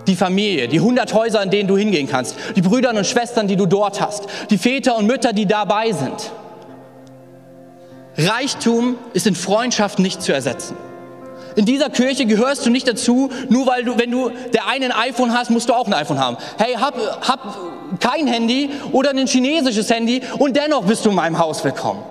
[0.08, 3.56] Die Familie, die hundert Häuser, in denen du hingehen kannst, die Brüder und Schwestern, die
[3.56, 6.34] du dort hast, die Väter und Mütter, die dabei sind.
[8.18, 10.76] Reichtum ist in Freundschaft nicht zu ersetzen.
[11.56, 14.92] In dieser Kirche gehörst du nicht dazu, nur weil du, wenn du der eine ein
[14.92, 16.38] iPhone hast, musst du auch ein iPhone haben.
[16.58, 16.96] Hey, hab,
[17.28, 22.04] hab kein Handy oder ein chinesisches Handy und dennoch bist du in meinem Haus willkommen.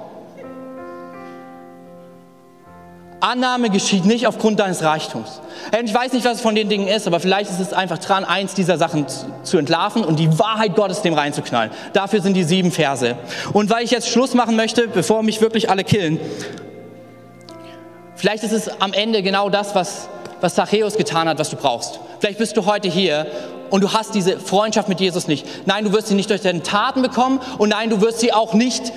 [3.23, 5.41] Annahme geschieht nicht aufgrund deines Reichtums.
[5.85, 8.25] Ich weiß nicht, was es von den Dingen ist, aber vielleicht ist es einfach dran,
[8.25, 9.07] eins dieser Sachen
[9.45, 11.71] zu entlarven und die Wahrheit Gottes dem reinzuknallen.
[11.93, 13.17] Dafür sind die sieben Verse.
[13.53, 16.19] Und weil ich jetzt Schluss machen möchte, bevor mich wirklich alle killen,
[18.23, 20.09] vielleicht ist es am Ende genau das, was,
[20.41, 21.99] was Zachäus getan hat, was du brauchst.
[22.21, 23.27] Vielleicht bist du heute hier
[23.71, 25.45] und du hast diese Freundschaft mit Jesus nicht.
[25.67, 28.55] Nein, du wirst sie nicht durch deine Taten bekommen und nein, du wirst sie auch
[28.55, 28.93] nicht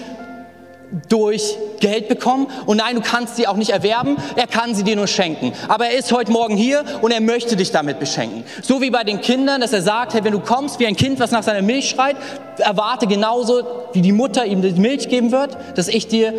[1.10, 4.96] durch Geld bekommen und nein, du kannst sie auch nicht erwerben, er kann sie dir
[4.96, 5.54] nur schenken.
[5.70, 8.44] Aber er ist heute Morgen hier und er möchte dich damit beschenken.
[8.62, 11.20] So wie bei den Kindern, dass er sagt, hey, wenn du kommst wie ein Kind,
[11.20, 12.16] was nach seiner Milch schreit,
[12.60, 13.64] erwarte genauso,
[13.94, 16.32] wie die Mutter ihm die Milch geben wird, dass ich dir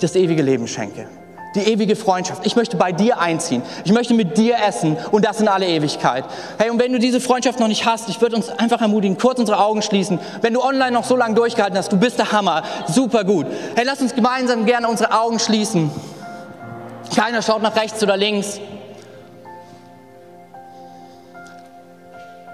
[0.00, 1.06] das ewige Leben schenke
[1.54, 2.46] die ewige Freundschaft.
[2.46, 3.62] Ich möchte bei dir einziehen.
[3.84, 6.24] Ich möchte mit dir essen und das in alle Ewigkeit.
[6.58, 9.38] Hey, und wenn du diese Freundschaft noch nicht hast, ich würde uns einfach ermutigen, kurz
[9.38, 10.20] unsere Augen schließen.
[10.42, 12.62] Wenn du online noch so lange durchgehalten hast, du bist der Hammer.
[12.86, 13.46] Super gut.
[13.74, 15.90] Hey, lass uns gemeinsam gerne unsere Augen schließen.
[17.14, 18.60] Keiner schaut nach rechts oder links.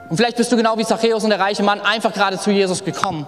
[0.08, 2.84] Und vielleicht bist du genau wie Zachäus und der reiche Mann einfach gerade zu Jesus
[2.84, 3.26] gekommen.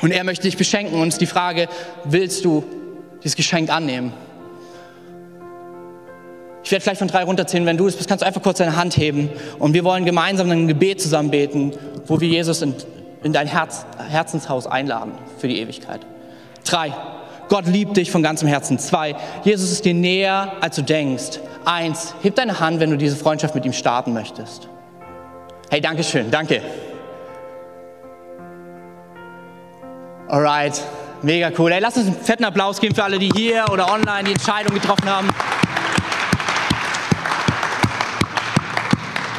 [0.00, 1.00] Und er möchte dich beschenken.
[1.00, 1.68] Und ist die Frage,
[2.04, 2.64] willst du
[3.22, 4.12] dieses Geschenk annehmen?
[6.64, 7.66] Ich werde vielleicht von drei runterzählen.
[7.66, 9.30] Wenn du es bist, kannst du einfach kurz deine Hand heben.
[9.58, 11.72] Und wir wollen gemeinsam ein Gebet zusammen beten,
[12.06, 12.74] wo wir Jesus in,
[13.22, 16.00] in dein Herz, Herzenshaus einladen für die Ewigkeit.
[16.64, 16.92] Drei.
[17.48, 18.78] Gott liebt dich von ganzem Herzen.
[18.78, 19.16] Zwei.
[19.44, 21.40] Jesus ist dir näher, als du denkst.
[21.64, 22.14] Eins.
[22.22, 24.68] Heb deine Hand, wenn du diese Freundschaft mit ihm starten möchtest.
[25.68, 26.30] Hey, danke schön.
[26.30, 26.62] Danke.
[30.28, 30.80] Alright.
[31.22, 31.72] Mega cool.
[31.72, 34.74] Hey, lass uns einen fetten Applaus geben für alle, die hier oder online die Entscheidung
[34.74, 35.28] getroffen haben.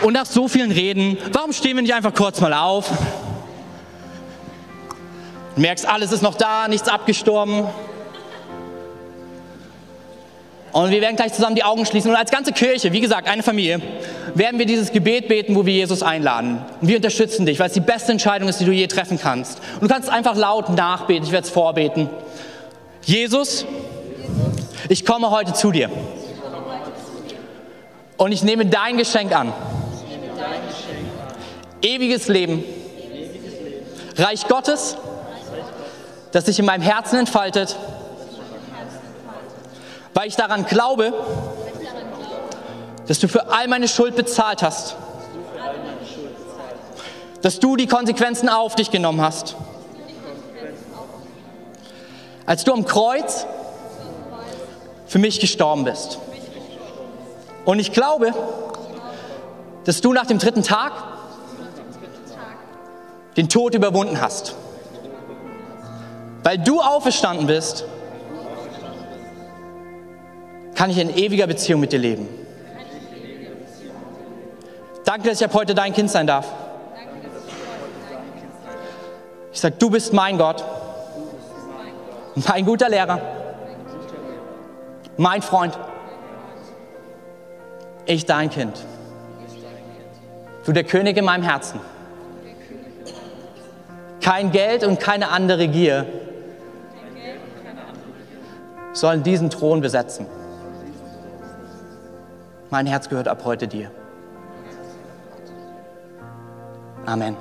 [0.04, 2.91] Und nach so vielen Reden, warum stehen wir nicht einfach kurz mal auf?
[5.56, 7.66] Du merkst, alles ist noch da, nichts abgestorben.
[10.74, 12.12] Und wir werden gleich zusammen die Augen schließen.
[12.12, 13.80] Und als ganze Kirche, wie gesagt, eine Familie,
[14.36, 16.66] werden wir dieses Gebet beten, wo wir Jesus einladen.
[16.82, 19.62] Und wir unterstützen dich, weil es die beste Entscheidung ist, die du je treffen kannst.
[19.76, 22.10] Und du kannst einfach laut nachbeten, ich werde es vorbeten.
[23.04, 23.66] Jesus,
[24.89, 25.89] ich komme heute zu dir.
[28.18, 29.54] Und ich nehme dein Geschenk an
[31.84, 32.64] ewiges Leben,
[34.18, 34.98] Reich Gottes,
[36.32, 37.76] das sich in meinem Herzen entfaltet,
[40.14, 41.14] weil ich daran glaube,
[43.08, 44.96] dass du für all meine Schuld bezahlt hast,
[47.42, 49.56] dass du die Konsequenzen auf dich genommen hast.
[52.46, 53.46] Als du am Kreuz
[55.08, 56.18] für mich gestorben bist.
[57.66, 58.34] Und ich glaube,
[59.86, 61.12] dass du nach dem dritten Tag
[63.38, 64.56] den Tod überwunden hast.
[66.44, 67.86] Weil du auferstanden bist,
[70.76, 72.28] kann ich in ewiger Beziehung mit dir leben.
[75.06, 76.48] Danke, dass ich ab heute dein Kind sein darf.
[79.52, 80.64] Ich sage, du bist mein Gott,
[82.48, 83.22] mein guter Lehrer,
[85.18, 85.78] mein Freund.
[88.06, 88.84] Ich dein Kind.
[90.66, 91.80] Du der König in meinem Herzen.
[94.24, 96.08] Kein Geld und keine andere Gier
[98.94, 100.26] sollen diesen Thron besetzen.
[102.70, 103.92] Mein Herz gehört ab heute dir.
[107.06, 107.36] Amen.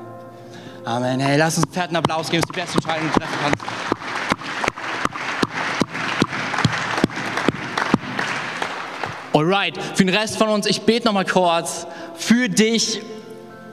[0.84, 1.20] Amen.
[1.20, 2.42] Hey, lass uns einen fetten Applaus geben.
[2.42, 3.62] Das ist die beste Entscheidung, die du treffen kannst.
[9.34, 13.00] Alright, für den Rest von uns, ich bete nochmal kurz für dich,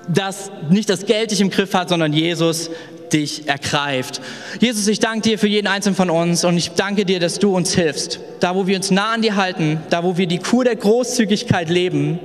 [0.07, 2.70] dass nicht das Geld dich im Griff hat, sondern Jesus
[3.14, 4.22] dich ergreift.
[4.60, 7.55] Jesus, ich danke dir für jeden einzelnen von uns und ich danke dir, dass du
[7.55, 8.20] uns hilfst.
[8.39, 11.70] Da, wo wir uns nah an dir halten, da, wo wir die Kur der Großzügigkeit
[11.70, 12.20] leben,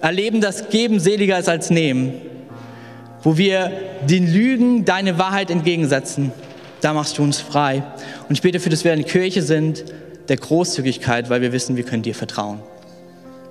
[0.00, 2.14] erleben, dass Geben seliger ist als Nehmen.
[3.22, 3.72] Wo wir
[4.08, 6.32] den Lügen deine Wahrheit entgegensetzen,
[6.80, 7.82] da machst du uns frei.
[8.28, 9.84] Und ich bete für, dass wir eine Kirche sind
[10.28, 12.60] der Großzügigkeit, weil wir wissen, wir können dir vertrauen.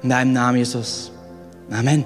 [0.01, 1.11] In deinem Namen, Jesus.
[1.69, 2.05] Amen.